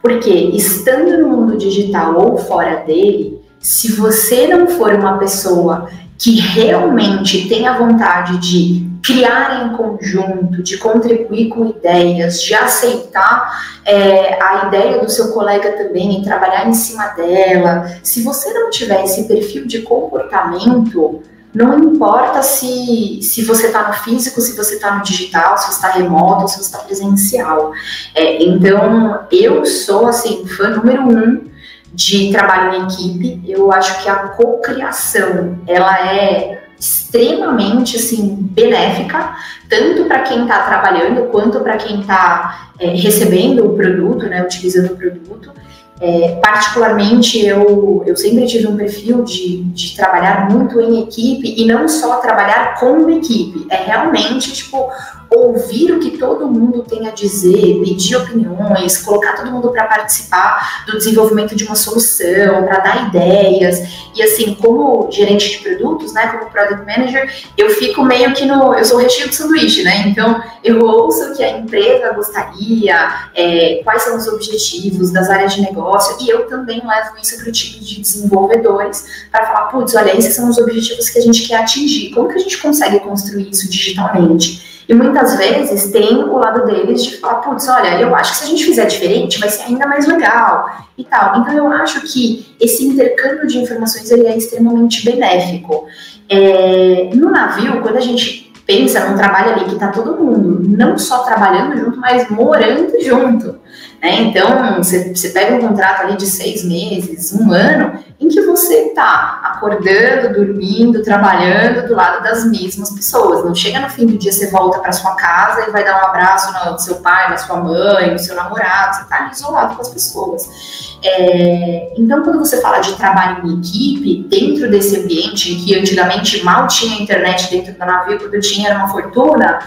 [0.00, 5.88] Porque estando no mundo digital ou fora dele, se você não for uma pessoa
[6.18, 13.80] que realmente tem a vontade de criar em conjunto, de contribuir com ideias, de aceitar
[13.84, 18.70] é, a ideia do seu colega também e trabalhar em cima dela, se você não
[18.70, 21.22] tiver esse perfil de comportamento,
[21.54, 25.72] não importa se, se você está no físico, se você está no digital, se você
[25.72, 27.72] está remoto, se você está presencial.
[28.14, 31.52] É, então, eu sou, assim, fã número um
[31.92, 33.42] de trabalho em equipe.
[33.46, 39.36] Eu acho que a cocriação, ela é extremamente, assim, benéfica,
[39.68, 44.94] tanto para quem está trabalhando, quanto para quem está é, recebendo o produto, né, utilizando
[44.94, 45.52] o produto.
[46.00, 51.64] É, particularmente, eu, eu sempre tive um perfil de, de trabalhar muito em equipe e
[51.64, 54.90] não só trabalhar com equipe, é realmente, tipo,
[55.34, 60.84] ouvir o que todo mundo tem a dizer, pedir opiniões, colocar todo mundo para participar
[60.86, 63.80] do desenvolvimento de uma solução, para dar ideias.
[64.14, 68.74] E assim, como gerente de produtos, né, como product manager, eu fico meio que no,
[68.74, 70.06] eu sou o recheio do sanduíche, né?
[70.06, 75.54] Então, eu ouço o que a empresa gostaria, é, quais são os objetivos das áreas
[75.54, 79.94] de negócio, e eu também levo isso para o time de desenvolvedores para falar, putz,
[79.94, 82.10] olha, esses são os objetivos que a gente quer atingir.
[82.10, 84.71] Como que a gente consegue construir isso digitalmente?
[84.88, 88.44] E muitas vezes tem o lado deles de falar, putz, olha, eu acho que se
[88.44, 90.66] a gente fizer diferente vai ser ainda mais legal
[90.98, 91.40] e tal.
[91.40, 95.86] Então eu acho que esse intercâmbio de informações ele é extremamente benéfico.
[96.28, 100.96] É, no navio, quando a gente pensa num trabalho ali que está todo mundo não
[100.96, 103.56] só trabalhando junto, mas morando junto.
[104.02, 104.22] Né?
[104.22, 109.40] Então, você, pega um contrato ali de seis meses, um ano, em que você está
[109.44, 113.44] acordando, dormindo, trabalhando do lado das mesmas pessoas.
[113.44, 116.06] Não chega no fim do dia, você volta para sua casa e vai dar um
[116.06, 119.88] abraço no seu pai, na sua mãe, no seu namorado, você está isolado com as
[119.88, 120.98] pessoas.
[121.04, 126.66] É, então, quando você fala de trabalho em equipe, dentro desse ambiente que antigamente mal
[126.66, 129.60] tinha internet dentro do navio, quando tinha era uma fortuna,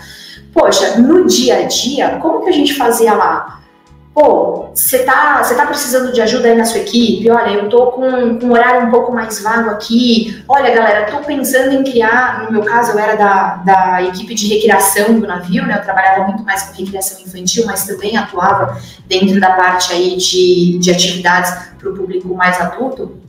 [0.54, 3.65] poxa, no dia a dia, como que a gente fazia lá?
[4.16, 7.30] Pô, você tá, tá precisando de ajuda aí na sua equipe?
[7.30, 10.42] Olha, eu tô com, com um horário um pouco mais vago aqui.
[10.48, 14.48] Olha, galera, tô pensando em criar, no meu caso, eu era da, da equipe de
[14.48, 15.78] recreação do navio, né?
[15.78, 20.80] Eu trabalhava muito mais com recreação infantil, mas também atuava dentro da parte aí de,
[20.80, 23.25] de atividades para o público mais adulto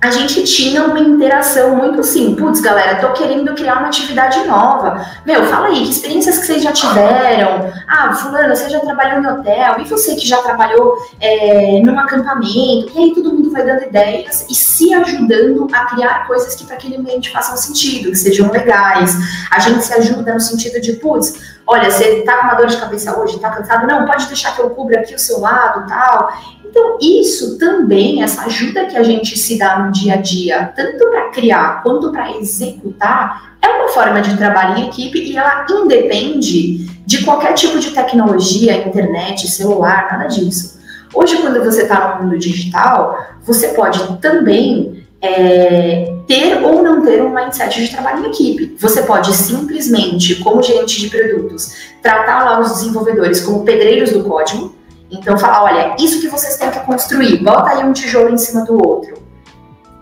[0.00, 5.04] a gente tinha uma interação muito assim, putz, galera, tô querendo criar uma atividade nova.
[5.26, 7.72] Meu, fala aí, que experiências que vocês já tiveram?
[7.88, 12.92] Ah, fulano, você já trabalhou em hotel, e você que já trabalhou é, num acampamento?
[12.94, 16.76] E aí todo mundo vai dando ideias e se ajudando a criar coisas que para
[16.76, 19.16] aquele ambiente façam sentido, que sejam legais.
[19.50, 22.78] A gente se ajuda no sentido de, putz, olha, você tá com uma dor de
[22.78, 23.86] cabeça hoje, tá cansado?
[23.86, 26.32] Não, pode deixar que eu cubra aqui o seu lado, tal.
[26.64, 31.06] Então, isso também, essa ajuda que a gente se dá no dia a dia, tanto
[31.10, 36.86] para criar quanto para executar, é uma forma de trabalho em equipe e ela independe
[37.04, 40.78] de qualquer tipo de tecnologia, internet, celular, nada disso.
[41.12, 47.22] Hoje, quando você está no mundo digital, você pode também é, ter ou não ter
[47.22, 48.76] um mindset de trabalho em equipe.
[48.78, 54.76] Você pode simplesmente, como gerente de produtos, tratar lá os desenvolvedores como pedreiros do código,
[55.10, 58.64] então, falar, olha, isso que vocês têm que construir, bota aí um tijolo em cima
[58.64, 59.16] do outro.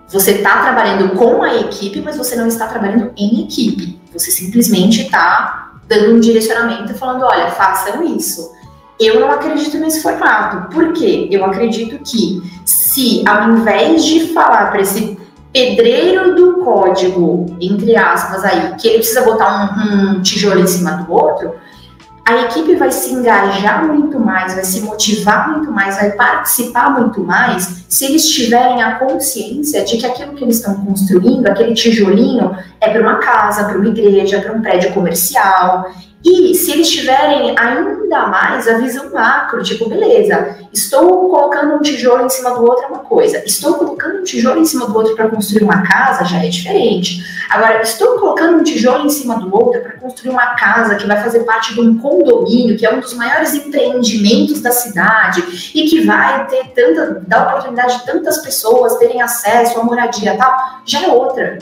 [0.08, 4.00] Você está trabalhando com a equipe, mas você não está trabalhando em equipe.
[4.12, 8.52] Você simplesmente está dando um direcionamento e falando, olha, façam isso.
[8.98, 10.74] Eu não acredito nesse formato.
[10.74, 11.28] Por quê?
[11.30, 15.18] Eu acredito que se, ao invés de falar para esse
[15.52, 20.92] pedreiro do código, entre aspas, aí, que ele precisa botar um, um tijolo em cima
[20.92, 21.54] do outro,
[22.26, 27.22] a equipe vai se engajar muito mais, vai se motivar muito mais, vai participar muito
[27.22, 32.56] mais se eles tiverem a consciência de que aquilo que eles estão construindo, aquele tijolinho,
[32.80, 35.88] é para uma casa, para uma igreja, para um prédio comercial.
[36.28, 42.26] E se eles tiverem ainda mais a visão macro, tipo, beleza, estou colocando um tijolo
[42.26, 45.14] em cima do outro é uma coisa, estou colocando um tijolo em cima do outro
[45.14, 47.24] para construir uma casa já é diferente.
[47.48, 51.22] Agora, estou colocando um tijolo em cima do outro para construir uma casa que vai
[51.22, 56.00] fazer parte de um condomínio, que é um dos maiores empreendimentos da cidade e que
[56.00, 61.06] vai ter tanta, dar oportunidade de tantas pessoas terem acesso à moradia tal, já é
[61.06, 61.58] outra.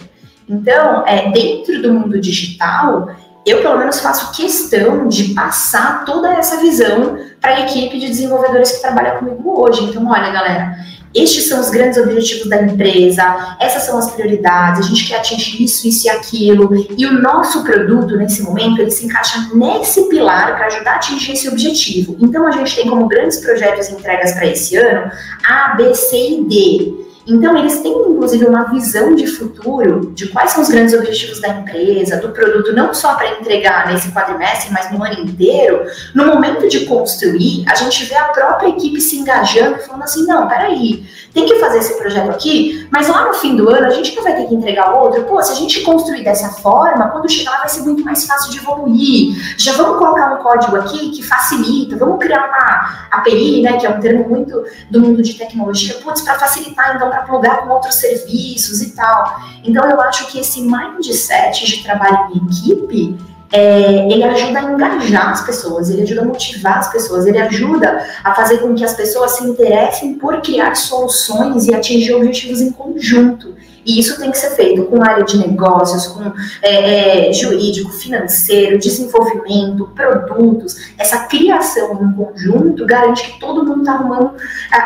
[0.48, 3.08] Então, é, dentro do mundo digital,
[3.46, 8.72] eu pelo menos faço questão de passar toda essa visão para a equipe de desenvolvedores
[8.72, 9.84] que trabalha comigo hoje.
[9.84, 10.74] Então, olha, galera,
[11.14, 15.62] estes são os grandes objetivos da empresa, essas são as prioridades, a gente quer atingir
[15.62, 20.56] isso, isso e aquilo, e o nosso produto, nesse momento, ele se encaixa nesse pilar
[20.56, 22.16] para ajudar a atingir esse objetivo.
[22.20, 25.08] Então, a gente tem como grandes projetos e entregas para esse ano
[25.48, 27.04] A, B, C e D.
[27.26, 31.48] Então, eles têm, inclusive, uma visão de futuro de quais são os grandes objetivos da
[31.48, 35.84] empresa, do produto, não só para entregar nesse quadrimestre, mas no ano inteiro.
[36.14, 40.46] No momento de construir, a gente vê a própria equipe se engajando, falando assim: não,
[40.46, 44.14] peraí, tem que fazer esse projeto aqui, mas lá no fim do ano a gente
[44.14, 45.24] não vai ter que entregar outro.
[45.24, 48.52] Pô, se a gente construir dessa forma, quando chegar lá vai ser muito mais fácil
[48.52, 49.34] de evoluir.
[49.56, 53.90] Já vamos colocar um código aqui que facilita, vamos criar uma API, né, que é
[53.90, 57.94] um termo muito do mundo de tecnologia, putz, para facilitar, então, para plugar com outros
[57.94, 59.40] serviços e tal.
[59.62, 65.30] Então, eu acho que esse mindset de trabalho em equipe é, ele ajuda a engajar
[65.30, 68.94] as pessoas, ele ajuda a motivar as pessoas, ele ajuda a fazer com que as
[68.94, 73.54] pessoas se interessem por criar soluções e atingir objetivos em conjunto.
[73.86, 76.32] E isso tem que ser feito com área de negócios, com
[76.62, 80.74] é, é, jurídico, financeiro, desenvolvimento, produtos.
[80.98, 84.32] Essa criação em conjunto garante que todo mundo está arrumando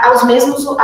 [0.02, 0.78] aos mesmos, ao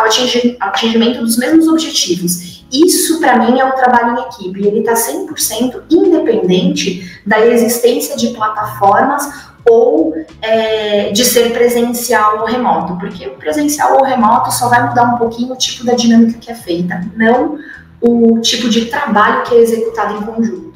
[0.60, 2.53] atingimento dos mesmos objetivos.
[2.72, 4.66] Isso, para mim, é o trabalho em equipe.
[4.66, 12.96] Ele está 100% independente da existência de plataformas ou é, de ser presencial ou remoto,
[12.98, 16.50] porque o presencial ou remoto só vai mudar um pouquinho o tipo da dinâmica que
[16.50, 17.58] é feita, não
[18.00, 20.74] o tipo de trabalho que é executado em conjunto.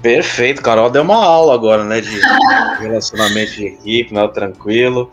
[0.00, 2.20] Perfeito, Carol deu uma aula agora, né, de
[2.78, 5.10] relacionamento de equipe, né, tranquilo.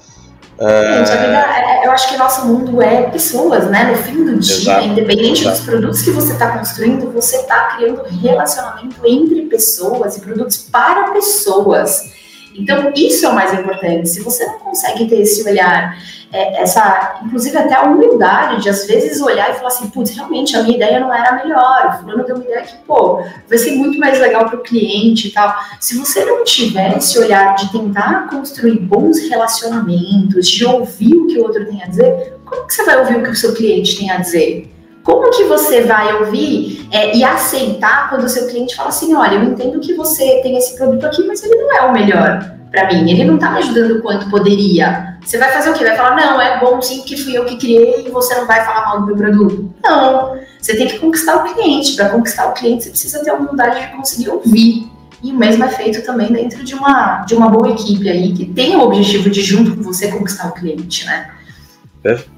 [0.58, 3.92] Gente, a vida, é, é, eu acho que nosso mundo é pessoas, né?
[3.92, 4.86] No fim do dia, Exato.
[4.88, 5.58] independente Exato.
[5.58, 11.12] dos produtos que você está construindo, você está criando relacionamento entre pessoas e produtos para
[11.12, 12.14] pessoas.
[12.58, 14.08] Então, isso é o mais importante.
[14.10, 15.98] Se você não consegue ter esse olhar,
[16.32, 20.56] é, essa, inclusive até a humildade de às vezes olhar e falar assim, putz, realmente
[20.56, 23.58] a minha ideia não era a melhor, o fulano deu uma ideia que, pô, vai
[23.58, 25.56] ser muito mais legal para o cliente e tal.
[25.80, 31.38] Se você não tiver esse olhar de tentar construir bons relacionamentos, de ouvir o que
[31.38, 33.98] o outro tem a dizer, como que você vai ouvir o que o seu cliente
[33.98, 34.75] tem a dizer?
[35.06, 39.36] Como que você vai ouvir é, e aceitar quando o seu cliente fala assim, olha,
[39.36, 42.88] eu entendo que você tem esse produto aqui, mas ele não é o melhor para
[42.88, 45.16] mim, ele não está me ajudando quanto poderia.
[45.22, 45.86] Você vai fazer o quê?
[45.86, 48.66] Vai falar, não, é bom sim, que fui eu que criei e você não vai
[48.66, 49.72] falar mal do meu produto.
[49.84, 51.96] Não, você tem que conquistar o cliente.
[51.96, 54.92] Para conquistar o cliente, você precisa ter a humildade de conseguir ouvir.
[55.24, 58.46] E o mesmo é feito também dentro de uma, de uma boa equipe aí, que
[58.46, 61.32] tem o objetivo de, junto com você, conquistar o cliente, né?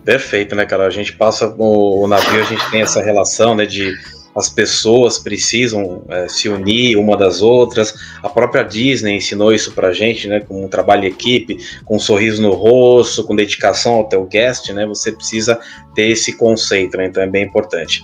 [0.05, 0.87] Perfeito, né, cara?
[0.87, 3.93] A gente passa o, navio, a gente tem essa relação, né, de
[4.33, 7.95] as pessoas precisam é, se unir uma das outras.
[8.21, 11.99] A própria Disney ensinou isso pra gente, né, com um trabalho em equipe, com um
[11.99, 14.85] sorriso no rosto, com dedicação ao teu guest, né?
[14.85, 15.59] Você precisa
[15.95, 17.07] ter esse conceito, né?
[17.07, 18.03] Então é bem importante.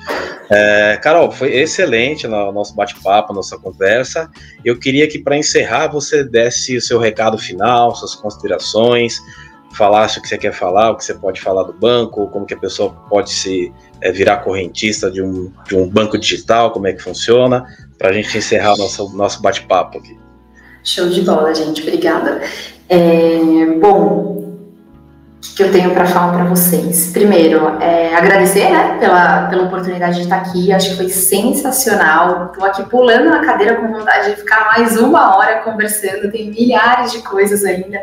[0.49, 4.27] É, Carol, foi excelente o nosso bate-papo, nossa conversa.
[4.65, 9.21] Eu queria que para encerrar você desse o seu recado final, suas considerações
[9.73, 12.53] falasse o que você quer falar, o que você pode falar do banco, como que
[12.53, 16.93] a pessoa pode se é, virar correntista de um, de um banco digital, como é
[16.93, 17.65] que funciona,
[17.97, 20.17] para a gente encerrar nosso, nosso bate-papo aqui.
[20.83, 21.81] Show de bola, gente.
[21.81, 22.41] Obrigada.
[22.89, 24.42] É, bom,
[25.55, 27.11] que eu tenho para falar para vocês?
[27.11, 30.71] Primeiro, é, agradecer né, pela, pela oportunidade de estar aqui.
[30.71, 32.47] Acho que foi sensacional.
[32.47, 36.31] Estou aqui pulando na cadeira com vontade de ficar mais uma hora conversando.
[36.31, 37.99] Tem milhares de coisas ainda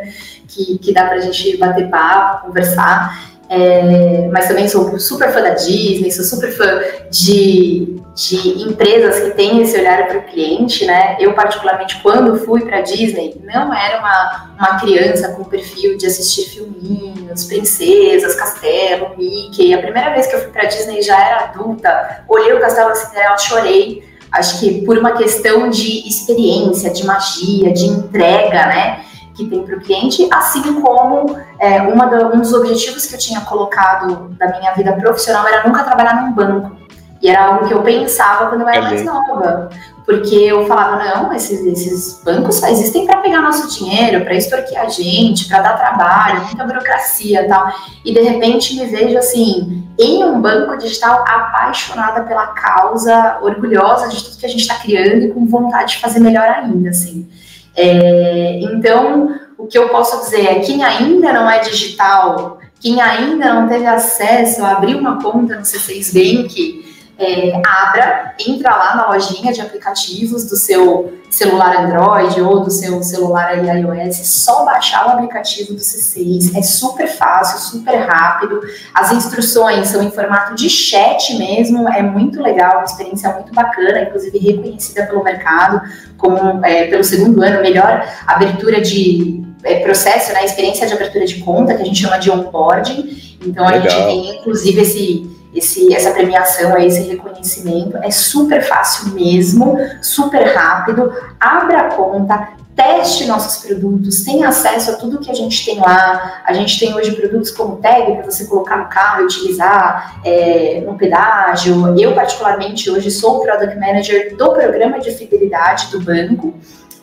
[0.47, 3.30] que, que dá para a gente bater papo, conversar.
[3.49, 6.80] É, mas também sou super fã da Disney, sou super fã
[7.11, 11.16] de, de empresas que têm esse olhar para o cliente, né?
[11.20, 16.50] Eu, particularmente, quando fui para Disney, não era uma, uma criança com perfil de assistir
[16.50, 19.72] filminhos, princesas, castelo, Mickey.
[19.74, 23.38] A primeira vez que eu fui para Disney já era adulta, olhei o castelo Cinderela,
[23.38, 24.08] chorei.
[24.32, 29.04] Acho que por uma questão de experiência, de magia, de entrega, né?
[29.34, 33.18] que tem para o cliente, assim como é, uma da, um dos objetivos que eu
[33.18, 36.80] tinha colocado da minha vida profissional era nunca trabalhar num banco.
[37.22, 39.68] E era algo que eu pensava quando eu era mais nova.
[40.06, 44.80] Porque eu falava, não, esses, esses bancos só existem para pegar nosso dinheiro, para extorquir
[44.80, 47.72] a gente, para dar trabalho, muita burocracia e tal.
[48.04, 54.24] E de repente me vejo assim, em um banco digital apaixonada pela causa, orgulhosa de
[54.24, 57.28] tudo que a gente está criando e com vontade de fazer melhor ainda, assim.
[57.76, 63.52] É, então, o que eu posso dizer é quem ainda não é digital, quem ainda
[63.52, 66.89] não teve acesso a abrir uma conta no C6 Bank,
[67.20, 73.02] é, abra, entra lá na lojinha de aplicativos do seu celular Android ou do seu
[73.02, 78.60] celular iOS, só baixar o aplicativo do C6, é super fácil, super rápido,
[78.94, 84.00] as instruções são em formato de chat mesmo, é muito legal, uma experiência muito bacana,
[84.00, 85.82] inclusive reconhecida pelo mercado
[86.16, 91.40] como, é, pelo segundo ano, melhor abertura de é, processo, né, experiência de abertura de
[91.40, 96.12] conta, que a gente chama de onboarding, então a gente tem inclusive esse esse, essa
[96.12, 97.96] premiação, esse reconhecimento.
[97.98, 101.12] É super fácil mesmo, super rápido.
[101.38, 106.42] Abra a conta, teste nossos produtos, tenha acesso a tudo que a gente tem lá.
[106.46, 110.82] A gente tem hoje produtos como tag para você colocar no carro e utilizar é,
[110.86, 111.98] no pedágio.
[111.98, 116.55] Eu, particularmente, hoje sou Product Manager do programa de fidelidade do banco.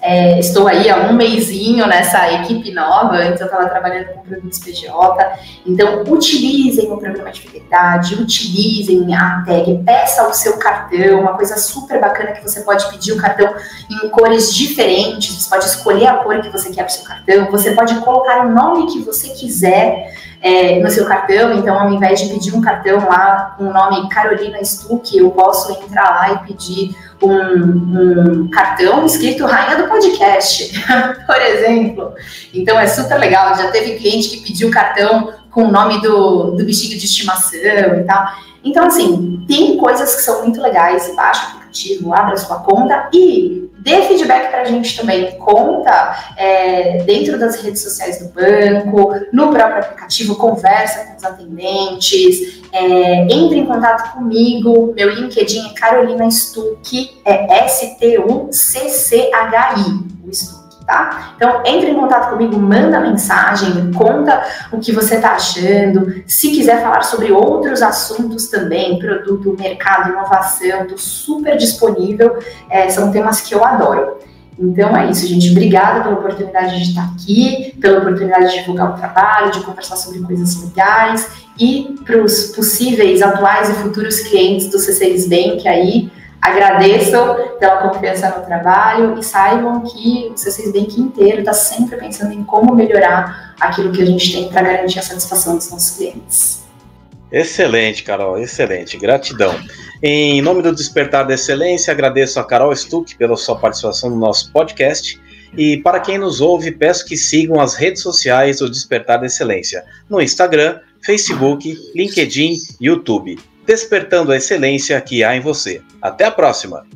[0.10, 4.88] É, estou aí há um mêsinho nessa equipe nova, eu estava trabalhando com produtos PJ.
[5.66, 11.58] Então, utilizem o programa de fidelidade, utilizem a tag, peça o seu cartão, uma coisa
[11.58, 13.54] super bacana que você pode pedir o cartão
[13.92, 17.52] em cores diferentes, você pode escolher a cor que você quer para o seu cartão,
[17.52, 20.10] você pode colocar o nome que você quiser
[20.42, 24.08] é, no seu cartão, então ao invés de pedir um cartão lá com o nome
[24.10, 30.72] Carolina Stuck, eu posso entrar lá e pedir um, um, cartão escrito Rainha do Podcast,
[31.26, 32.14] por exemplo.
[32.54, 33.56] Então é super legal.
[33.56, 38.04] Já teve cliente que pediu cartão com o nome do, do bichinho de estimação e
[38.04, 38.28] tal.
[38.64, 41.12] Então, assim, tem coisas que são muito legais.
[41.16, 43.70] Baixa o aplicativo, abra sua conta e
[44.28, 45.32] feedback para a gente também.
[45.40, 52.62] Conta é, dentro das redes sociais do banco, no próprio aplicativo, conversa com os atendentes,
[52.72, 54.94] é, entre em contato comigo.
[54.96, 58.48] Meu LinkedIn é Carolina Stuck, é S-T-U-C-C-H-I,
[60.28, 60.57] o Stuck
[60.88, 61.34] tá?
[61.36, 66.24] Então, entre em contato comigo, manda mensagem, conta o que você está achando.
[66.26, 72.40] Se quiser falar sobre outros assuntos também, produto, mercado, inovação, estou super disponível.
[72.70, 74.18] É, são temas que eu adoro.
[74.58, 75.52] Então é isso, gente.
[75.52, 80.20] Obrigada pela oportunidade de estar aqui, pela oportunidade de divulgar o trabalho, de conversar sobre
[80.22, 81.30] coisas legais
[81.60, 86.10] e para os possíveis atuais e futuros clientes do C6 Bank aí,
[86.42, 87.18] agradeço
[87.60, 92.44] pela confiança no trabalho e saibam que o C6 Bank inteiro está sempre pensando em
[92.44, 96.68] como melhorar aquilo que a gente tem para garantir a satisfação dos nossos clientes.
[97.32, 98.98] Excelente, Carol, excelente.
[98.98, 99.54] Gratidão.
[100.02, 104.52] Em nome do Despertar da Excelência, agradeço a Carol Stuck pela sua participação no nosso
[104.54, 105.20] podcast.
[105.58, 109.84] E para quem nos ouve, peço que sigam as redes sociais do Despertar da Excelência,
[110.10, 113.38] no Instagram, Facebook, LinkedIn, YouTube.
[113.68, 115.82] Despertando a excelência que há em você.
[116.02, 116.88] Até a próxima!